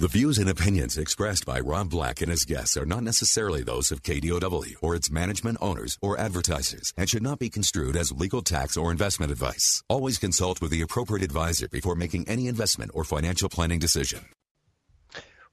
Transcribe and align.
The 0.00 0.08
views 0.08 0.38
and 0.38 0.48
opinions 0.48 0.96
expressed 0.96 1.44
by 1.44 1.60
Rob 1.60 1.90
Black 1.90 2.22
and 2.22 2.30
his 2.30 2.46
guests 2.46 2.74
are 2.78 2.86
not 2.86 3.02
necessarily 3.02 3.62
those 3.62 3.92
of 3.92 4.02
KDOW 4.02 4.76
or 4.80 4.96
its 4.96 5.10
management 5.10 5.58
owners 5.60 5.98
or 6.00 6.18
advertisers 6.18 6.94
and 6.96 7.06
should 7.06 7.22
not 7.22 7.38
be 7.38 7.50
construed 7.50 7.96
as 7.96 8.10
legal 8.10 8.40
tax 8.40 8.78
or 8.78 8.90
investment 8.90 9.30
advice. 9.30 9.82
Always 9.90 10.16
consult 10.16 10.62
with 10.62 10.70
the 10.70 10.80
appropriate 10.80 11.22
advisor 11.22 11.68
before 11.68 11.96
making 11.96 12.26
any 12.30 12.46
investment 12.48 12.92
or 12.94 13.04
financial 13.04 13.50
planning 13.50 13.78
decision. 13.78 14.20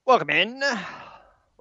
Welcome 0.06 0.30
in. 0.30 0.64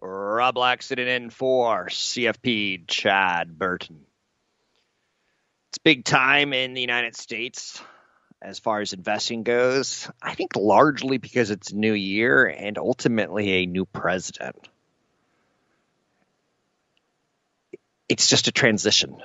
Rob 0.00 0.54
Black 0.54 0.80
sitting 0.80 1.09
in 1.09 1.30
for 1.30 1.88
CFP 1.88 2.87
Chad 2.87 3.59
Burton. 3.59 4.02
It's 5.70 5.78
big 5.78 6.04
time 6.04 6.52
in 6.52 6.74
the 6.74 6.82
United 6.82 7.16
States 7.16 7.82
as 8.42 8.58
far 8.58 8.80
as 8.80 8.92
investing 8.92 9.42
goes. 9.42 10.10
I 10.22 10.34
think 10.34 10.56
largely 10.56 11.18
because 11.18 11.50
it's 11.50 11.70
a 11.70 11.76
new 11.76 11.92
year 11.92 12.46
and 12.46 12.78
ultimately 12.78 13.62
a 13.62 13.66
new 13.66 13.84
president. 13.84 14.68
It's 18.09 18.29
just 18.29 18.48
a 18.48 18.52
transition. 18.52 19.16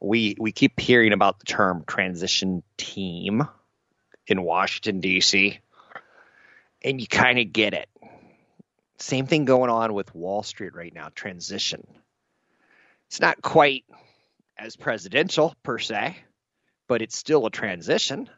We 0.00 0.36
we 0.38 0.52
keep 0.52 0.80
hearing 0.80 1.12
about 1.12 1.40
the 1.40 1.46
term 1.46 1.84
transition 1.86 2.62
team 2.76 3.46
in 4.26 4.42
Washington 4.42 5.00
D.C. 5.00 5.58
and 6.82 7.00
you 7.00 7.06
kind 7.06 7.38
of 7.38 7.52
get 7.52 7.74
it. 7.74 7.88
Same 8.98 9.26
thing 9.26 9.44
going 9.44 9.70
on 9.70 9.92
with 9.92 10.14
Wall 10.14 10.42
Street 10.42 10.74
right 10.74 10.94
now, 10.94 11.10
transition. 11.14 11.86
It's 13.08 13.20
not 13.20 13.42
quite 13.42 13.84
as 14.56 14.76
presidential 14.76 15.54
per 15.62 15.78
se, 15.78 16.16
but 16.88 17.02
it's 17.02 17.18
still 17.18 17.44
a 17.44 17.50
transition 17.50 18.30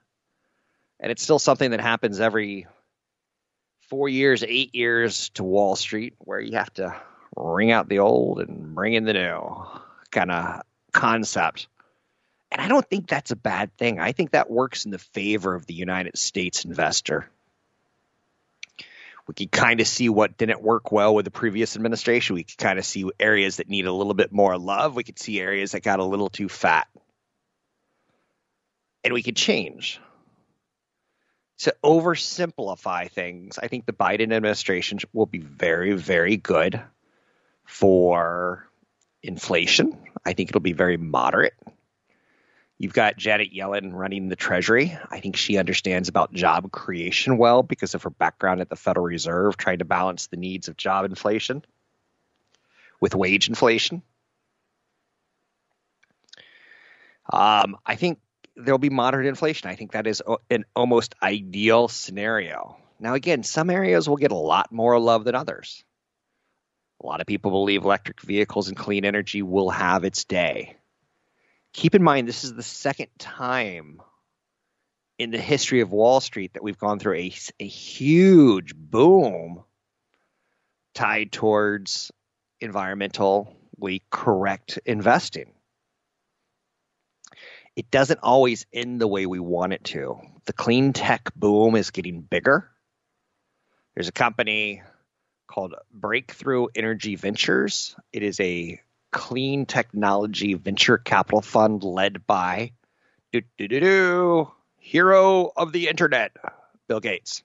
and 1.00 1.12
it's 1.12 1.22
still 1.22 1.38
something 1.38 1.70
that 1.72 1.80
happens 1.80 2.20
every 2.20 2.66
four 3.88 4.08
years, 4.08 4.42
eight 4.46 4.74
years 4.74 5.30
to 5.30 5.44
Wall 5.44 5.76
Street, 5.76 6.14
where 6.18 6.40
you 6.40 6.56
have 6.56 6.72
to 6.74 6.94
ring 7.36 7.70
out 7.70 7.88
the 7.88 8.00
old 8.00 8.40
and 8.40 8.74
bring 8.74 8.94
in 8.94 9.04
the 9.04 9.12
new 9.12 9.64
kind 10.10 10.30
of 10.30 10.62
concept. 10.92 11.68
And 12.50 12.60
I 12.60 12.68
don't 12.68 12.88
think 12.88 13.08
that's 13.08 13.30
a 13.30 13.36
bad 13.36 13.76
thing. 13.76 14.00
I 14.00 14.12
think 14.12 14.30
that 14.30 14.50
works 14.50 14.84
in 14.84 14.90
the 14.90 14.98
favor 14.98 15.54
of 15.54 15.66
the 15.66 15.74
United 15.74 16.16
States 16.16 16.64
investor. 16.64 17.28
We 19.26 19.34
could 19.34 19.50
kind 19.50 19.80
of 19.80 19.88
see 19.88 20.08
what 20.08 20.38
didn't 20.38 20.62
work 20.62 20.92
well 20.92 21.12
with 21.14 21.24
the 21.24 21.32
previous 21.32 21.74
administration. 21.74 22.36
We 22.36 22.44
could 22.44 22.58
kind 22.58 22.78
of 22.78 22.86
see 22.86 23.10
areas 23.18 23.56
that 23.56 23.68
need 23.68 23.86
a 23.86 23.92
little 23.92 24.14
bit 24.14 24.32
more 24.32 24.56
love. 24.56 24.94
We 24.94 25.02
could 25.02 25.18
see 25.18 25.40
areas 25.40 25.72
that 25.72 25.82
got 25.82 25.98
a 25.98 26.04
little 26.04 26.28
too 26.28 26.48
fat. 26.48 26.86
And 29.02 29.12
we 29.12 29.24
could 29.24 29.36
change 29.36 30.00
to 31.58 31.74
oversimplify 31.82 33.10
things, 33.10 33.58
I 33.58 33.68
think 33.68 33.86
the 33.86 33.92
Biden 33.92 34.32
administration 34.32 34.98
will 35.12 35.26
be 35.26 35.38
very, 35.38 35.92
very 35.94 36.36
good 36.36 36.82
for 37.64 38.68
inflation. 39.22 39.98
I 40.24 40.34
think 40.34 40.50
it'll 40.50 40.60
be 40.60 40.72
very 40.72 40.96
moderate. 40.96 41.54
You've 42.78 42.92
got 42.92 43.16
Janet 43.16 43.54
Yellen 43.54 43.92
running 43.94 44.28
the 44.28 44.36
Treasury. 44.36 44.96
I 45.10 45.20
think 45.20 45.36
she 45.36 45.56
understands 45.56 46.10
about 46.10 46.34
job 46.34 46.70
creation 46.70 47.38
well 47.38 47.62
because 47.62 47.94
of 47.94 48.02
her 48.02 48.10
background 48.10 48.60
at 48.60 48.68
the 48.68 48.76
Federal 48.76 49.06
Reserve, 49.06 49.56
trying 49.56 49.78
to 49.78 49.86
balance 49.86 50.26
the 50.26 50.36
needs 50.36 50.68
of 50.68 50.76
job 50.76 51.06
inflation 51.06 51.64
with 53.00 53.14
wage 53.14 53.48
inflation. 53.48 54.02
Um, 57.32 57.76
I 57.84 57.96
think 57.96 58.18
there'll 58.56 58.78
be 58.78 58.90
moderate 58.90 59.26
inflation. 59.26 59.68
I 59.68 59.76
think 59.76 59.92
that 59.92 60.06
is 60.06 60.22
uh, 60.26 60.36
an 60.50 60.64
almost 60.74 61.14
ideal 61.22 61.88
scenario. 61.88 62.76
Now, 62.98 63.14
again, 63.14 63.42
some 63.42 63.70
areas 63.70 64.08
will 64.08 64.16
get 64.16 64.32
a 64.32 64.36
lot 64.36 64.72
more 64.72 64.98
love 64.98 65.24
than 65.24 65.34
others. 65.34 65.84
A 67.02 67.06
lot 67.06 67.20
of 67.20 67.26
people 67.26 67.50
believe 67.50 67.84
electric 67.84 68.20
vehicles 68.22 68.68
and 68.68 68.76
clean 68.76 69.04
energy 69.04 69.42
will 69.42 69.68
have 69.68 70.04
its 70.04 70.24
day. 70.24 70.76
Keep 71.74 71.94
in 71.94 72.02
mind, 72.02 72.26
this 72.26 72.44
is 72.44 72.54
the 72.54 72.62
second 72.62 73.08
time 73.18 74.00
in 75.18 75.30
the 75.30 75.38
history 75.38 75.80
of 75.80 75.92
Wall 75.92 76.20
Street 76.20 76.54
that 76.54 76.62
we've 76.62 76.78
gone 76.78 76.98
through 76.98 77.16
a, 77.16 77.34
a 77.60 77.66
huge 77.66 78.74
boom 78.74 79.62
tied 80.94 81.30
towards 81.32 82.10
environmentally 82.62 84.02
correct 84.10 84.78
investing 84.86 85.52
it 87.76 87.90
doesn't 87.90 88.20
always 88.22 88.64
end 88.72 89.00
the 89.00 89.06
way 89.06 89.26
we 89.26 89.38
want 89.38 89.74
it 89.74 89.84
to. 89.84 90.18
The 90.46 90.54
clean 90.54 90.94
tech 90.94 91.30
boom 91.36 91.76
is 91.76 91.90
getting 91.90 92.22
bigger. 92.22 92.70
There's 93.94 94.08
a 94.08 94.12
company 94.12 94.82
called 95.46 95.74
Breakthrough 95.92 96.66
Energy 96.74 97.16
Ventures. 97.16 97.94
It 98.12 98.22
is 98.22 98.40
a 98.40 98.80
clean 99.12 99.66
technology 99.66 100.54
venture 100.54 100.98
capital 100.98 101.42
fund 101.42 101.84
led 101.84 102.26
by 102.26 102.72
do, 103.32 103.42
do, 103.58 103.68
do, 103.68 103.80
do, 103.80 104.52
hero 104.78 105.50
of 105.54 105.72
the 105.72 105.88
internet, 105.88 106.32
Bill 106.88 107.00
Gates. 107.00 107.42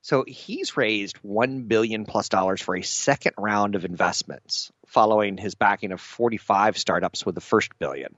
So 0.00 0.24
he's 0.26 0.76
raised 0.76 1.16
one 1.18 1.62
billion 1.62 2.06
plus 2.06 2.28
dollars 2.28 2.62
for 2.62 2.76
a 2.76 2.82
second 2.82 3.32
round 3.36 3.74
of 3.74 3.84
investments, 3.84 4.70
following 4.86 5.36
his 5.36 5.56
backing 5.56 5.92
of 5.92 6.00
45 6.00 6.78
startups 6.78 7.26
with 7.26 7.34
the 7.34 7.40
first 7.40 7.76
billion. 7.78 8.14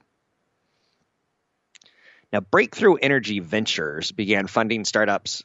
Now, 2.33 2.41
Breakthrough 2.41 2.97
Energy 2.97 3.41
Ventures 3.41 4.13
began 4.13 4.47
funding 4.47 4.85
startups 4.85 5.45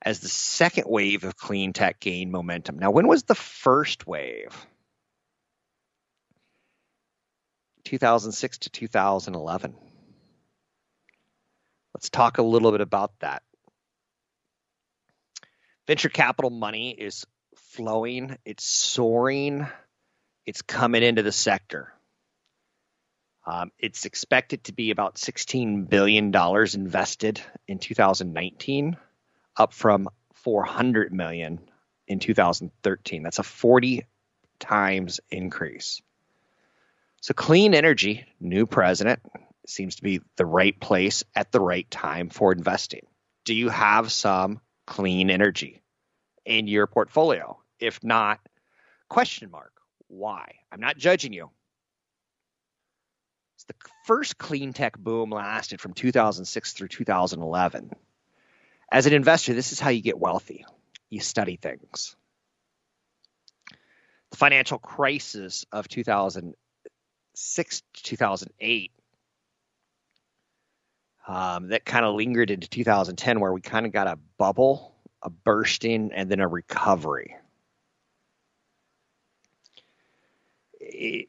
as 0.00 0.20
the 0.20 0.28
second 0.28 0.84
wave 0.86 1.24
of 1.24 1.36
clean 1.36 1.72
tech 1.72 2.00
gained 2.00 2.32
momentum. 2.32 2.78
Now, 2.78 2.90
when 2.90 3.06
was 3.06 3.24
the 3.24 3.34
first 3.34 4.06
wave? 4.06 4.54
2006 7.84 8.58
to 8.58 8.70
2011. 8.70 9.74
Let's 11.94 12.10
talk 12.10 12.38
a 12.38 12.42
little 12.42 12.72
bit 12.72 12.80
about 12.80 13.12
that. 13.20 13.42
Venture 15.86 16.08
capital 16.08 16.50
money 16.50 16.90
is 16.90 17.26
flowing, 17.56 18.38
it's 18.44 18.64
soaring, 18.64 19.66
it's 20.46 20.62
coming 20.62 21.02
into 21.02 21.22
the 21.22 21.32
sector. 21.32 21.92
Um, 23.46 23.70
it's 23.78 24.06
expected 24.06 24.64
to 24.64 24.72
be 24.72 24.90
about 24.90 25.16
$16 25.16 25.88
billion 25.88 26.34
invested 26.34 27.40
in 27.68 27.78
2019, 27.78 28.96
up 29.56 29.72
from 29.72 30.08
400 30.34 31.12
million 31.12 31.60
in 32.06 32.18
2013. 32.18 33.22
That's 33.22 33.38
a 33.38 33.42
40 33.42 34.06
times 34.58 35.20
increase. 35.30 36.00
So 37.20 37.34
clean 37.34 37.74
energy, 37.74 38.26
new 38.40 38.66
president, 38.66 39.20
seems 39.66 39.96
to 39.96 40.02
be 40.02 40.20
the 40.36 40.46
right 40.46 40.78
place 40.78 41.24
at 41.34 41.52
the 41.52 41.60
right 41.60 41.90
time 41.90 42.28
for 42.28 42.52
investing. 42.52 43.06
Do 43.44 43.54
you 43.54 43.68
have 43.68 44.12
some 44.12 44.60
clean 44.86 45.30
energy 45.30 45.82
in 46.44 46.66
your 46.66 46.86
portfolio? 46.86 47.58
If 47.78 48.02
not, 48.04 48.40
question 49.08 49.50
mark. 49.50 49.72
Why? 50.08 50.56
I'm 50.70 50.80
not 50.80 50.98
judging 50.98 51.32
you. 51.32 51.50
The 53.68 53.74
first 54.04 54.38
clean 54.38 54.72
tech 54.72 54.98
boom 54.98 55.30
lasted 55.30 55.80
from 55.80 55.94
2006 55.94 56.72
through 56.72 56.88
2011. 56.88 57.90
As 58.92 59.06
an 59.06 59.12
investor, 59.12 59.54
this 59.54 59.72
is 59.72 59.80
how 59.80 59.90
you 59.90 60.02
get 60.02 60.18
wealthy 60.18 60.64
you 61.14 61.20
study 61.20 61.56
things. 61.56 62.16
The 64.30 64.36
financial 64.36 64.78
crisis 64.78 65.64
of 65.72 65.88
2006 65.88 67.82
to 67.94 68.02
2008 68.02 68.90
um, 71.26 71.68
that 71.68 71.86
kind 71.86 72.04
of 72.04 72.16
lingered 72.16 72.50
into 72.50 72.68
2010, 72.68 73.40
where 73.40 73.52
we 73.52 73.62
kind 73.62 73.86
of 73.86 73.92
got 73.92 74.08
a 74.08 74.18
bubble, 74.36 74.94
a 75.22 75.30
bursting, 75.30 76.10
and 76.12 76.30
then 76.30 76.40
a 76.40 76.48
recovery. 76.48 77.36
It, 80.80 81.28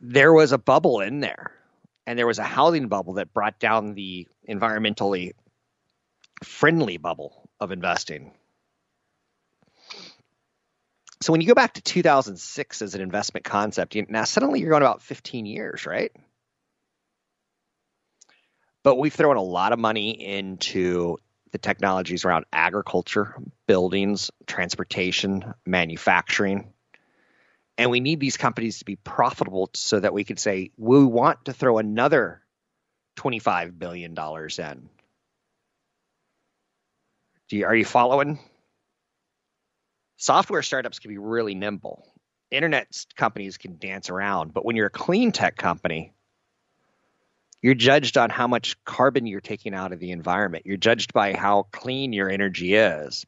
there 0.00 0.32
was 0.32 0.52
a 0.52 0.58
bubble 0.58 1.00
in 1.00 1.20
there 1.20 1.52
and 2.10 2.18
there 2.18 2.26
was 2.26 2.40
a 2.40 2.44
housing 2.44 2.88
bubble 2.88 3.14
that 3.14 3.32
brought 3.32 3.60
down 3.60 3.94
the 3.94 4.26
environmentally 4.48 5.30
friendly 6.42 6.96
bubble 6.96 7.48
of 7.60 7.70
investing. 7.70 8.32
So 11.20 11.30
when 11.30 11.40
you 11.40 11.46
go 11.46 11.54
back 11.54 11.74
to 11.74 11.80
2006 11.80 12.82
as 12.82 12.96
an 12.96 13.00
investment 13.00 13.44
concept, 13.44 13.94
you, 13.94 14.06
now 14.08 14.24
suddenly 14.24 14.58
you're 14.58 14.70
going 14.70 14.82
about 14.82 15.02
15 15.02 15.46
years, 15.46 15.86
right? 15.86 16.10
But 18.82 18.96
we've 18.96 19.14
thrown 19.14 19.36
a 19.36 19.42
lot 19.42 19.72
of 19.72 19.78
money 19.78 20.10
into 20.10 21.18
the 21.52 21.58
technologies 21.58 22.24
around 22.24 22.44
agriculture, 22.52 23.36
buildings, 23.68 24.32
transportation, 24.48 25.54
manufacturing. 25.64 26.72
And 27.80 27.90
we 27.90 28.00
need 28.00 28.20
these 28.20 28.36
companies 28.36 28.80
to 28.80 28.84
be 28.84 28.96
profitable 28.96 29.70
so 29.72 29.98
that 29.98 30.12
we 30.12 30.22
can 30.22 30.36
say, 30.36 30.70
we 30.76 31.02
want 31.02 31.46
to 31.46 31.54
throw 31.54 31.78
another 31.78 32.42
$25 33.16 33.78
billion 33.78 34.14
in. 34.14 34.88
You, 37.48 37.64
are 37.64 37.74
you 37.74 37.86
following? 37.86 38.38
Software 40.18 40.60
startups 40.60 40.98
can 40.98 41.08
be 41.08 41.16
really 41.16 41.54
nimble. 41.54 42.06
Internet 42.50 43.02
companies 43.16 43.56
can 43.56 43.78
dance 43.78 44.10
around, 44.10 44.52
but 44.52 44.66
when 44.66 44.76
you're 44.76 44.88
a 44.88 44.90
clean 44.90 45.32
tech 45.32 45.56
company, 45.56 46.12
you're 47.62 47.74
judged 47.74 48.18
on 48.18 48.28
how 48.28 48.46
much 48.46 48.76
carbon 48.84 49.26
you're 49.26 49.40
taking 49.40 49.72
out 49.72 49.92
of 49.94 50.00
the 50.00 50.10
environment. 50.10 50.66
You're 50.66 50.76
judged 50.76 51.14
by 51.14 51.32
how 51.32 51.62
clean 51.72 52.12
your 52.12 52.28
energy 52.28 52.74
is. 52.74 53.24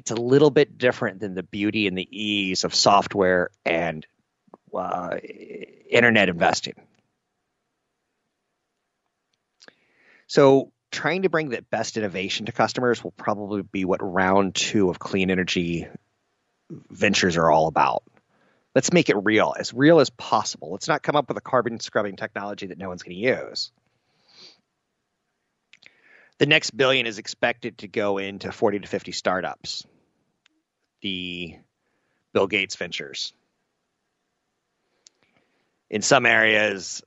It's 0.00 0.10
a 0.10 0.14
little 0.14 0.48
bit 0.48 0.78
different 0.78 1.20
than 1.20 1.34
the 1.34 1.42
beauty 1.42 1.86
and 1.86 1.96
the 1.96 2.08
ease 2.10 2.64
of 2.64 2.74
software 2.74 3.50
and 3.66 4.06
uh, 4.74 5.18
internet 5.90 6.30
investing. 6.30 6.72
So, 10.26 10.72
trying 10.90 11.22
to 11.22 11.28
bring 11.28 11.50
the 11.50 11.60
best 11.60 11.98
innovation 11.98 12.46
to 12.46 12.52
customers 12.52 13.04
will 13.04 13.10
probably 13.10 13.60
be 13.60 13.84
what 13.84 14.00
round 14.00 14.54
two 14.54 14.88
of 14.88 14.98
clean 14.98 15.30
energy 15.30 15.86
ventures 16.88 17.36
are 17.36 17.50
all 17.50 17.66
about. 17.66 18.02
Let's 18.74 18.94
make 18.94 19.10
it 19.10 19.16
real, 19.22 19.54
as 19.58 19.74
real 19.74 20.00
as 20.00 20.08
possible. 20.08 20.72
Let's 20.72 20.88
not 20.88 21.02
come 21.02 21.14
up 21.14 21.28
with 21.28 21.36
a 21.36 21.42
carbon 21.42 21.78
scrubbing 21.78 22.16
technology 22.16 22.68
that 22.68 22.78
no 22.78 22.88
one's 22.88 23.02
going 23.02 23.16
to 23.16 23.22
use. 23.22 23.70
The 26.40 26.46
next 26.46 26.74
billion 26.74 27.04
is 27.04 27.18
expected 27.18 27.76
to 27.78 27.86
go 27.86 28.16
into 28.16 28.50
40 28.50 28.78
to 28.78 28.88
50 28.88 29.12
startups. 29.12 29.86
The 31.02 31.58
Bill 32.32 32.46
Gates 32.46 32.76
ventures. 32.76 33.34
In 35.90 36.00
some 36.00 36.24
areas, 36.24 37.02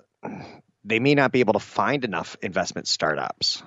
they 0.85 0.99
may 0.99 1.15
not 1.15 1.31
be 1.31 1.39
able 1.39 1.53
to 1.53 1.59
find 1.59 2.05
enough 2.05 2.37
investment 2.43 2.87
startups. 2.87 3.63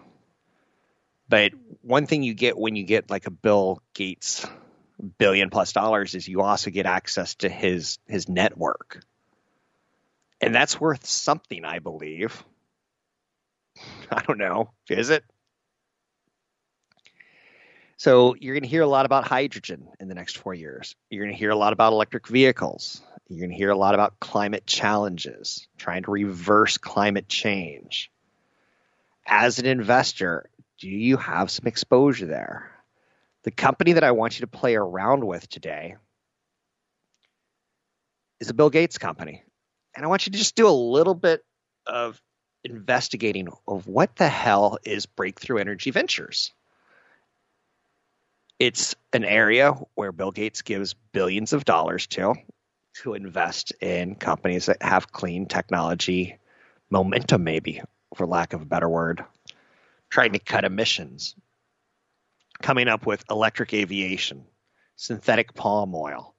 But 1.29 1.51
one 1.83 2.07
thing 2.07 2.23
you 2.23 2.35
get 2.35 2.57
when 2.57 2.77
you 2.77 2.85
get 2.85 3.11
like 3.11 3.27
a 3.27 3.33
Bill 3.33 3.83
Gates 3.93 4.47
billion 5.19 5.51
plus 5.51 5.73
dollars 5.73 6.15
is 6.15 6.29
you 6.29 6.43
also 6.43 6.71
get 6.71 6.87
access 6.87 7.35
to 7.37 7.49
his 7.49 7.99
his 8.07 8.29
network. 8.29 9.03
And 10.41 10.55
that's 10.55 10.81
worth 10.81 11.07
something, 11.07 11.65
I 11.65 11.81
believe. 11.81 12.45
I 14.13 14.23
don't 14.23 14.39
know. 14.39 14.71
Is 14.89 15.11
it? 15.11 15.25
So 17.99 18.35
you're 18.39 18.55
going 18.55 18.63
to 18.63 18.69
hear 18.69 18.83
a 18.83 18.87
lot 18.87 19.07
about 19.07 19.27
hydrogen 19.27 19.89
in 19.99 20.09
the 20.09 20.15
next 20.15 20.37
four 20.37 20.53
years. 20.53 20.95
You're 21.11 21.25
going 21.25 21.35
to 21.35 21.39
hear 21.39 21.51
a 21.51 21.57
lot 21.57 21.73
about 21.73 21.93
electric 21.93 22.29
vehicles. 22.29 23.01
You're 23.29 23.41
going 23.41 23.51
to 23.51 23.57
hear 23.57 23.71
a 23.71 23.77
lot 23.77 23.95
about 23.95 24.21
climate 24.21 24.67
challenges, 24.67 25.67
trying 25.79 26.03
to 26.03 26.11
reverse 26.11 26.77
climate 26.77 27.29
change. 27.29 28.11
As 29.27 29.59
an 29.59 29.67
investor, 29.67 30.51
do 30.79 30.89
you 30.89 31.17
have 31.17 31.51
some 31.51 31.67
exposure 31.67 32.27
there? 32.27 32.71
The 33.45 33.51
company 33.51 33.95
that 33.95 34.05
I 34.05 34.13
want 34.13 34.39
you 34.39 34.45
to 34.45 34.59
play 34.59 34.77
around 34.77 35.25
with 35.25 35.49
today 35.49 35.97
is 38.41 38.51
a 38.51 38.55
Bill 38.55 38.71
Gates 38.71 38.99
company. 38.99 39.43
And 39.95 40.05
I 40.05 40.09
want 40.09 40.27
you 40.27 40.33
to 40.33 40.39
just 40.39 40.55
do 40.55 40.69
a 40.69 40.71
little 40.71 41.15
bit 41.15 41.43
of 41.87 42.21
investigating 42.63 43.49
of 43.67 43.87
what 43.87 44.15
the 44.17 44.29
hell 44.29 44.79
is 44.85 45.07
Breakthrough 45.07 45.59
Energy 45.59 45.91
Ventures. 45.91 46.53
It's 48.59 48.95
an 49.13 49.25
area 49.25 49.73
where 49.95 50.13
Bill 50.13 50.31
Gates 50.31 50.63
gives 50.63 50.95
billions 51.13 51.53
of 51.53 51.65
dollars 51.65 52.07
to 52.09 52.35
to 53.03 53.13
invest 53.13 53.73
in 53.83 54.15
companies 54.15 54.67
that 54.67 54.83
have 54.83 55.13
clean 55.13 55.47
technology 55.47 56.39
momentum, 56.89 57.45
maybe, 57.45 57.83
for 58.15 58.27
lack 58.27 58.55
of 58.55 58.63
a 58.63 58.67
better 58.67 58.89
word, 58.89 59.23
trying 60.09 60.33
to 60.33 60.39
cut 60.39 60.65
emissions, 60.65 61.35
coming 62.63 62.89
up 62.89 63.05
with 63.05 63.23
electric 63.31 63.75
aviation, 63.75 64.47
synthetic 64.97 65.53
palm 65.53 65.95
oil, 65.95 66.35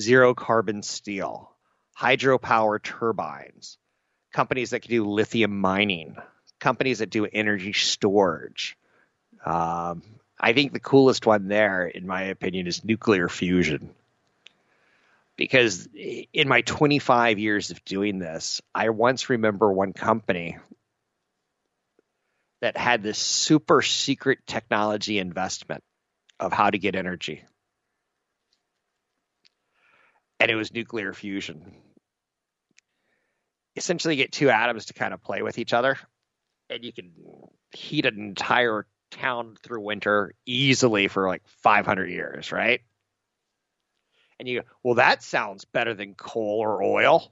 zero 0.00 0.34
carbon 0.34 0.82
steel, 0.82 1.52
hydropower 1.96 2.82
turbines, 2.82 3.78
companies 4.32 4.70
that 4.70 4.82
can 4.82 4.90
do 4.90 5.04
lithium 5.04 5.60
mining, 5.60 6.16
companies 6.58 6.98
that 6.98 7.10
do 7.10 7.26
energy 7.26 7.72
storage. 7.72 8.76
Um, 9.46 10.02
I 10.40 10.54
think 10.54 10.72
the 10.72 10.80
coolest 10.80 11.26
one 11.26 11.48
there, 11.48 11.86
in 11.86 12.06
my 12.06 12.22
opinion, 12.24 12.66
is 12.66 12.82
nuclear 12.82 13.28
fusion 13.28 13.94
because 15.36 15.88
in 15.94 16.48
my 16.48 16.62
25 16.62 17.38
years 17.38 17.70
of 17.70 17.84
doing 17.84 18.18
this, 18.18 18.60
I 18.74 18.88
once 18.90 19.30
remember 19.30 19.72
one 19.72 19.92
company 19.92 20.58
that 22.60 22.76
had 22.76 23.02
this 23.02 23.18
super 23.18 23.82
secret 23.82 24.40
technology 24.46 25.18
investment 25.18 25.82
of 26.38 26.52
how 26.52 26.70
to 26.70 26.78
get 26.78 26.94
energy. 26.94 27.42
And 30.38 30.50
it 30.50 30.56
was 30.56 30.72
nuclear 30.72 31.12
fusion. 31.12 31.74
Essentially, 33.76 34.16
you 34.16 34.22
get 34.22 34.32
two 34.32 34.50
atoms 34.50 34.86
to 34.86 34.94
kind 34.94 35.14
of 35.14 35.22
play 35.22 35.42
with 35.42 35.58
each 35.58 35.72
other, 35.72 35.98
and 36.68 36.84
you 36.84 36.92
can 36.92 37.12
heat 37.72 38.04
an 38.04 38.18
entire 38.18 38.86
town 39.10 39.56
through 39.62 39.80
winter 39.80 40.34
easily 40.46 41.08
for 41.08 41.28
like 41.28 41.42
500 41.46 42.10
years, 42.10 42.52
right? 42.52 42.80
and 44.40 44.48
you 44.48 44.60
go, 44.60 44.66
well, 44.82 44.94
that 44.94 45.22
sounds 45.22 45.66
better 45.66 45.92
than 45.92 46.14
coal 46.14 46.60
or 46.60 46.82
oil. 46.82 47.30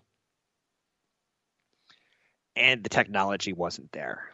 And 2.54 2.84
the 2.84 2.90
technology 2.90 3.54
wasn't 3.54 3.90
there. 3.92 4.30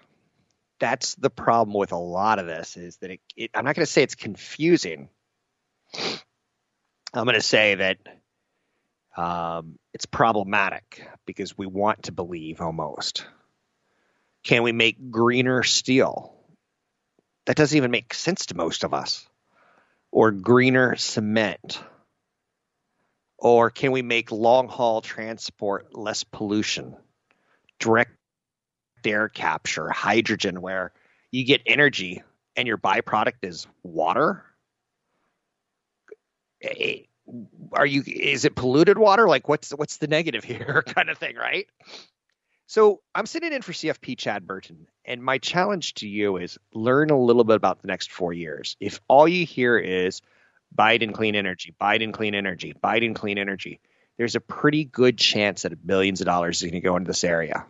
That's 0.80 1.14
the 1.14 1.30
problem 1.30 1.78
with 1.78 1.92
a 1.92 1.96
lot 1.96 2.40
of 2.40 2.46
this 2.46 2.76
is 2.76 2.96
that 2.96 3.12
it, 3.12 3.20
it 3.36 3.50
I'm 3.54 3.64
not 3.64 3.76
going 3.76 3.86
to 3.86 3.90
say 3.90 4.02
it's 4.02 4.16
confusing. 4.16 5.08
I'm 7.14 7.24
going 7.24 7.36
to 7.36 7.40
say 7.40 7.76
that 7.76 7.98
um, 9.16 9.78
it's 9.92 10.06
problematic 10.06 11.06
because 11.26 11.56
we 11.56 11.66
want 11.66 12.04
to 12.04 12.12
believe 12.12 12.60
almost. 12.60 13.24
Can 14.42 14.64
we 14.64 14.72
make 14.72 15.12
greener 15.12 15.62
steel? 15.62 16.33
That 17.46 17.56
doesn't 17.56 17.76
even 17.76 17.90
make 17.90 18.14
sense 18.14 18.46
to 18.46 18.56
most 18.56 18.84
of 18.84 18.94
us. 18.94 19.28
Or 20.10 20.30
greener 20.30 20.96
cement 20.96 21.82
or 23.44 23.68
can 23.68 23.92
we 23.92 24.00
make 24.00 24.32
long 24.32 24.68
haul 24.68 25.02
transport 25.02 25.94
less 25.94 26.24
pollution? 26.24 26.96
Direct 27.78 28.10
air 29.04 29.28
capture, 29.28 29.90
hydrogen, 29.90 30.62
where 30.62 30.92
you 31.30 31.44
get 31.44 31.60
energy 31.66 32.22
and 32.56 32.66
your 32.66 32.78
byproduct 32.78 33.34
is 33.42 33.66
water? 33.82 34.42
Eh, 36.62 37.00
are 37.72 37.84
you 37.84 38.02
is 38.06 38.46
it 38.46 38.56
polluted 38.56 38.96
water? 38.96 39.28
Like 39.28 39.46
what's 39.46 39.72
what's 39.72 39.98
the 39.98 40.06
negative 40.06 40.42
here 40.44 40.82
kind 40.86 41.10
of 41.10 41.18
thing, 41.18 41.36
right? 41.36 41.66
So 42.66 43.02
I'm 43.14 43.26
sitting 43.26 43.52
in 43.52 43.62
for 43.62 43.72
CFP 43.72 44.16
Chad 44.16 44.46
Burton, 44.46 44.86
and 45.04 45.22
my 45.22 45.38
challenge 45.38 45.94
to 45.94 46.08
you 46.08 46.38
is 46.38 46.58
learn 46.72 47.10
a 47.10 47.18
little 47.18 47.44
bit 47.44 47.56
about 47.56 47.82
the 47.82 47.88
next 47.88 48.10
four 48.10 48.32
years. 48.32 48.76
If 48.80 49.00
all 49.06 49.28
you 49.28 49.44
hear 49.44 49.76
is 49.76 50.22
Biden 50.76 51.12
clean 51.12 51.34
energy, 51.34 51.74
Biden 51.80 52.12
clean 52.12 52.34
energy, 52.34 52.74
Biden 52.82 53.14
clean 53.14 53.38
energy. 53.38 53.80
There's 54.16 54.34
a 54.34 54.40
pretty 54.40 54.84
good 54.84 55.18
chance 55.18 55.62
that 55.62 55.86
billions 55.86 56.20
of 56.20 56.26
dollars 56.26 56.58
is 56.58 56.70
going 56.70 56.80
to 56.80 56.80
go 56.80 56.96
into 56.96 57.08
this 57.08 57.24
area. 57.24 57.66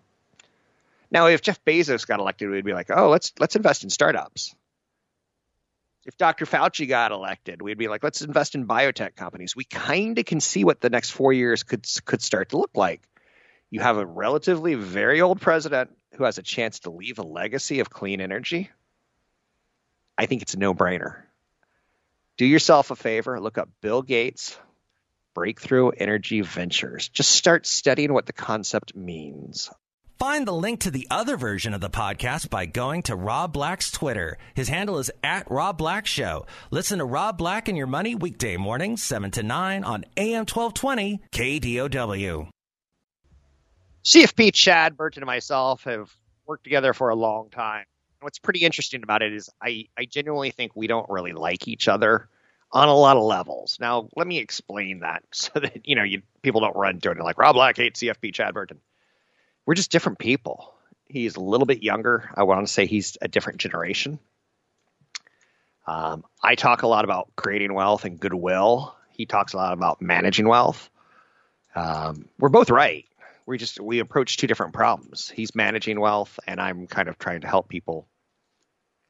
Now, 1.11 1.27
if 1.27 1.43
Jeff 1.43 1.65
Bezos 1.65 2.07
got 2.07 2.21
elected, 2.21 2.51
we'd 2.51 2.65
be 2.65 2.75
like, 2.75 2.91
oh, 2.91 3.09
let's 3.09 3.33
let's 3.39 3.57
invest 3.57 3.85
in 3.85 3.91
startups. 3.91 4.55
If 6.07 6.19
Dr. 6.19 6.45
Fauci 6.45 6.87
got 6.87 7.13
elected, 7.13 7.63
we'd 7.63 7.79
be 7.79 7.89
like, 7.89 8.05
let's 8.05 8.21
invest 8.21 8.55
in 8.55 8.67
biotech 8.67 9.17
companies. 9.17 9.57
We 9.57 9.65
kind 9.65 10.19
of 10.19 10.27
can 10.27 10.41
see 10.41 10.65
what 10.65 10.81
the 10.81 10.91
next 10.91 11.11
four 11.11 11.33
years 11.33 11.63
could 11.63 11.87
could 12.05 12.23
start 12.23 12.51
to 12.51 12.59
look 12.59 12.73
like. 12.75 13.03
You 13.75 13.81
have 13.81 13.97
a 13.97 14.07
relatively 14.07 14.76
very 14.76 15.21
old 15.21 15.40
president 15.40 15.90
who 16.14 16.23
has 16.23 16.38
a 16.38 16.43
chance 16.43 16.78
to 16.81 16.90
leave 16.90 17.19
a 17.19 17.23
legacy 17.23 17.81
of 17.81 17.90
clean 17.90 18.21
energy. 18.21 18.71
I 20.16 20.26
think 20.26 20.43
it's 20.43 20.54
a 20.54 20.59
no 20.61 20.73
brainer 20.73 21.25
do 22.37 22.47
yourself 22.47 22.93
a 22.93 22.97
favor, 22.97 23.40
look 23.40 23.59
up 23.59 23.69
Bill 23.81 24.02
Gates 24.02 24.57
Breakthrough 25.35 25.90
Energy 25.90 26.40
Ventures. 26.40 27.09
Just 27.09 27.33
start 27.33 27.66
studying 27.66 28.12
what 28.12 28.26
the 28.26 28.33
concept 28.33 28.95
means. 28.95 29.71
Find 30.21 30.47
the 30.47 30.52
link 30.52 30.81
to 30.81 30.93
the 30.93 31.09
other 31.11 31.37
version 31.37 31.75
of 31.75 31.81
the 31.81 31.90
podcast 31.90 32.49
by 32.49 32.66
going 32.66 33.02
to 33.02 33.16
Rob 33.16 33.52
Black's 33.52 33.90
Twitter. 33.90 34.38
His 34.54 34.69
handle 34.69 34.99
is 34.99 35.11
at 35.25 35.50
Rob 35.50 35.76
Black 35.76 36.07
Show. 36.07 36.47
Listen 36.71 37.00
to 37.00 37.04
Rob 37.04 37.37
Black 37.37 37.66
and 37.66 37.76
Your 37.76 37.88
Money 37.88 38.14
weekday 38.14 38.57
mornings, 38.57 39.02
7 39.02 39.33
to 39.33 39.43
9 39.43 39.83
on 39.83 40.04
AM 40.16 40.47
1220 40.47 41.21
KDOW. 41.33 42.54
CFP 44.05 44.53
Chad 44.53 44.97
Burton 44.97 45.23
and 45.23 45.27
myself 45.27 45.85
have 45.85 46.13
worked 46.47 46.65
together 46.65 46.93
for 46.93 47.09
a 47.09 47.15
long 47.15 47.51
time. 47.51 47.85
What's 48.21 48.39
pretty 48.39 48.61
interesting 48.61 49.03
about 49.03 49.23
it 49.23 49.33
is 49.33 49.51
I, 49.63 49.87
I 49.99 50.05
genuinely 50.07 50.51
think 50.51 50.73
we 50.75 50.87
don't 50.87 51.09
really 51.11 51.33
like 51.33 51.69
each 51.69 51.89
other 51.89 52.29
on 52.73 52.89
a 52.89 52.95
lot 52.95 53.17
of 53.17 53.23
levels. 53.23 53.79
Now, 53.81 54.09
let 54.17 54.27
me 54.27 54.39
explain 54.39 55.01
that 55.01 55.23
so 55.33 55.53
that 55.61 55.87
you 55.87 55.97
know 55.97 56.05
you, 56.05 56.23
people 56.43 56.61
don't 56.61 56.77
run 56.77 57.01
to 57.01 57.11
it 57.11 57.17
and 57.17 57.25
like 57.25 57.39
Rob 57.39 57.55
Black 57.55 57.77
hates 57.77 58.01
CFP 58.01 58.35
Chad 58.35 58.55
Burton 58.55 58.81
we're 59.67 59.75
just 59.75 59.91
different 59.91 60.19
people. 60.19 60.75
He's 61.07 61.37
a 61.37 61.41
little 61.41 61.67
bit 61.67 61.83
younger. 61.83 62.31
I 62.35 62.43
want 62.43 62.67
to 62.67 62.73
say 62.73 62.87
he's 62.87 63.17
a 63.21 63.29
different 63.29 63.61
generation. 63.61 64.19
Um, 65.87 66.25
I 66.43 66.55
talk 66.55 66.83
a 66.83 66.87
lot 66.87 67.05
about 67.05 67.31
creating 67.37 67.75
wealth 67.75 68.05
and 68.05 68.19
goodwill. 68.19 68.95
He 69.11 69.27
talks 69.27 69.53
a 69.53 69.57
lot 69.57 69.73
about 69.73 70.01
managing 70.01 70.49
wealth. 70.49 70.91
Um, 71.75 72.29
we're 72.39 72.49
both 72.49 72.71
right. 72.71 73.05
We 73.47 73.59
just 73.59 73.81
we 73.81 73.99
approach 73.99 74.37
two 74.37 74.47
different 74.47 74.73
problems. 74.73 75.29
He's 75.29 75.55
managing 75.55 76.01
wealth, 76.01 76.39
and 76.47 76.61
I'm 76.61 76.87
kind 76.87 77.09
of 77.09 77.19
trying 77.19 77.43
to 77.43 77.49
help 77.49 77.69
people 77.69 78.09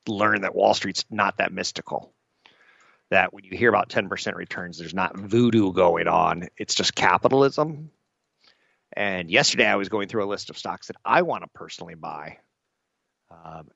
learn 0.08 0.42
that 0.42 0.54
Wall 0.54 0.74
Street's 0.74 1.04
not 1.10 1.38
that 1.38 1.52
mystical. 1.52 2.12
That 3.10 3.32
when 3.32 3.44
you 3.44 3.56
hear 3.56 3.68
about 3.68 3.90
10% 3.90 4.34
returns, 4.34 4.78
there's 4.78 4.94
not 4.94 5.16
voodoo 5.16 5.72
going 5.72 6.08
on. 6.08 6.48
It's 6.56 6.74
just 6.74 6.94
capitalism 6.94 7.90
and 8.96 9.30
yesterday 9.30 9.66
I 9.66 9.76
was 9.76 9.88
going 9.88 10.08
through 10.08 10.24
a 10.24 10.26
list 10.26 10.50
of 10.50 10.58
stocks 10.58 10.86
that 10.86 10.96
I 11.04 11.22
want 11.22 11.42
to 11.42 11.48
personally 11.52 11.94
buy. 11.94 12.38
Um, 13.30 13.68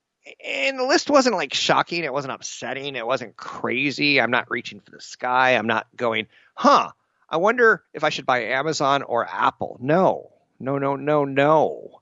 and 0.44 0.78
the 0.78 0.84
list 0.84 1.10
wasn't 1.10 1.34
like 1.34 1.54
shocking. 1.54 2.04
It 2.04 2.12
wasn't 2.12 2.34
upsetting. 2.34 2.94
It 2.94 3.06
wasn't 3.06 3.36
crazy. 3.36 4.20
I'm 4.20 4.30
not 4.30 4.50
reaching 4.50 4.80
for 4.80 4.92
the 4.92 5.00
sky. 5.00 5.56
I'm 5.56 5.66
not 5.66 5.86
going, 5.96 6.28
huh, 6.54 6.92
I 7.28 7.38
wonder 7.38 7.82
if 7.92 8.04
I 8.04 8.10
should 8.10 8.26
buy 8.26 8.44
Amazon 8.44 9.02
or 9.02 9.26
Apple. 9.26 9.78
No, 9.80 10.30
no, 10.60 10.78
no, 10.78 10.96
no, 10.96 11.24
no. 11.24 12.00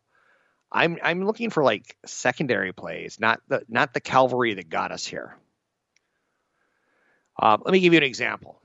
I'm 0.73 0.99
I'm 1.03 1.25
looking 1.25 1.51
for 1.51 1.63
like 1.63 1.97
secondary 2.05 2.73
plays, 2.73 3.19
not 3.21 3.41
the 3.49 3.63
not 3.69 3.95
the 3.95 4.01
cavalry 4.01 4.55
that 4.55 4.69
got 4.69 4.93
us 4.93 5.07
here. 5.07 5.37
Uh, 7.41 7.59
let 7.65 7.73
me 7.73 7.81
give 7.81 7.93
you 7.93 7.99
an 7.99 8.03
example 8.03 8.61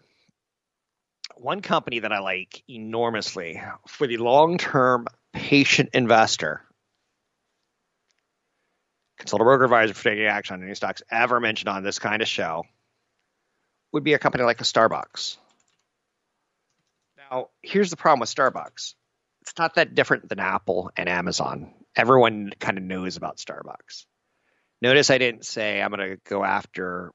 one 1.42 1.62
company 1.62 2.00
that 2.00 2.12
I 2.12 2.20
like 2.20 2.64
enormously 2.70 3.62
for 3.88 4.08
the 4.08 4.18
long 4.18 4.58
term 4.58 5.08
patient 5.34 5.90
investor. 5.94 6.62
Consult 9.18 9.42
a 9.42 9.46
broker 9.46 9.66
advisor 9.66 9.94
for 9.94 10.04
taking 10.04 10.26
action 10.26 10.56
on 10.56 10.64
any 10.64 10.76
stocks 10.76 11.04
ever 11.12 11.40
mentioned 11.40 11.70
on 11.70 11.84
this 11.84 12.00
kind 12.00 12.22
of 12.22 12.28
show 12.28 12.64
would 13.92 14.04
be 14.04 14.14
a 14.14 14.20
company 14.20 14.44
like 14.44 14.62
a 14.62 14.64
Starbucks. 14.64 15.38
Now, 17.18 17.50
here's 17.62 17.90
the 17.90 17.98
problem 17.98 18.20
with 18.20 18.34
Starbucks 18.34 18.96
it's 19.42 19.58
not 19.58 19.76
that 19.76 19.96
different 19.96 20.30
than 20.30 20.40
Apple 20.40 20.92
and 20.96 21.10
Amazon. 21.10 21.74
Everyone 21.96 22.52
kind 22.60 22.78
of 22.78 22.84
knows 22.84 23.18
about 23.18 23.38
Starbucks. 23.38 24.06
Notice 24.82 25.10
I 25.10 25.18
didn't 25.18 25.46
say 25.46 25.82
I'm 25.82 25.92
going 25.92 26.10
to 26.10 26.18
go 26.28 26.44
after 26.44 27.12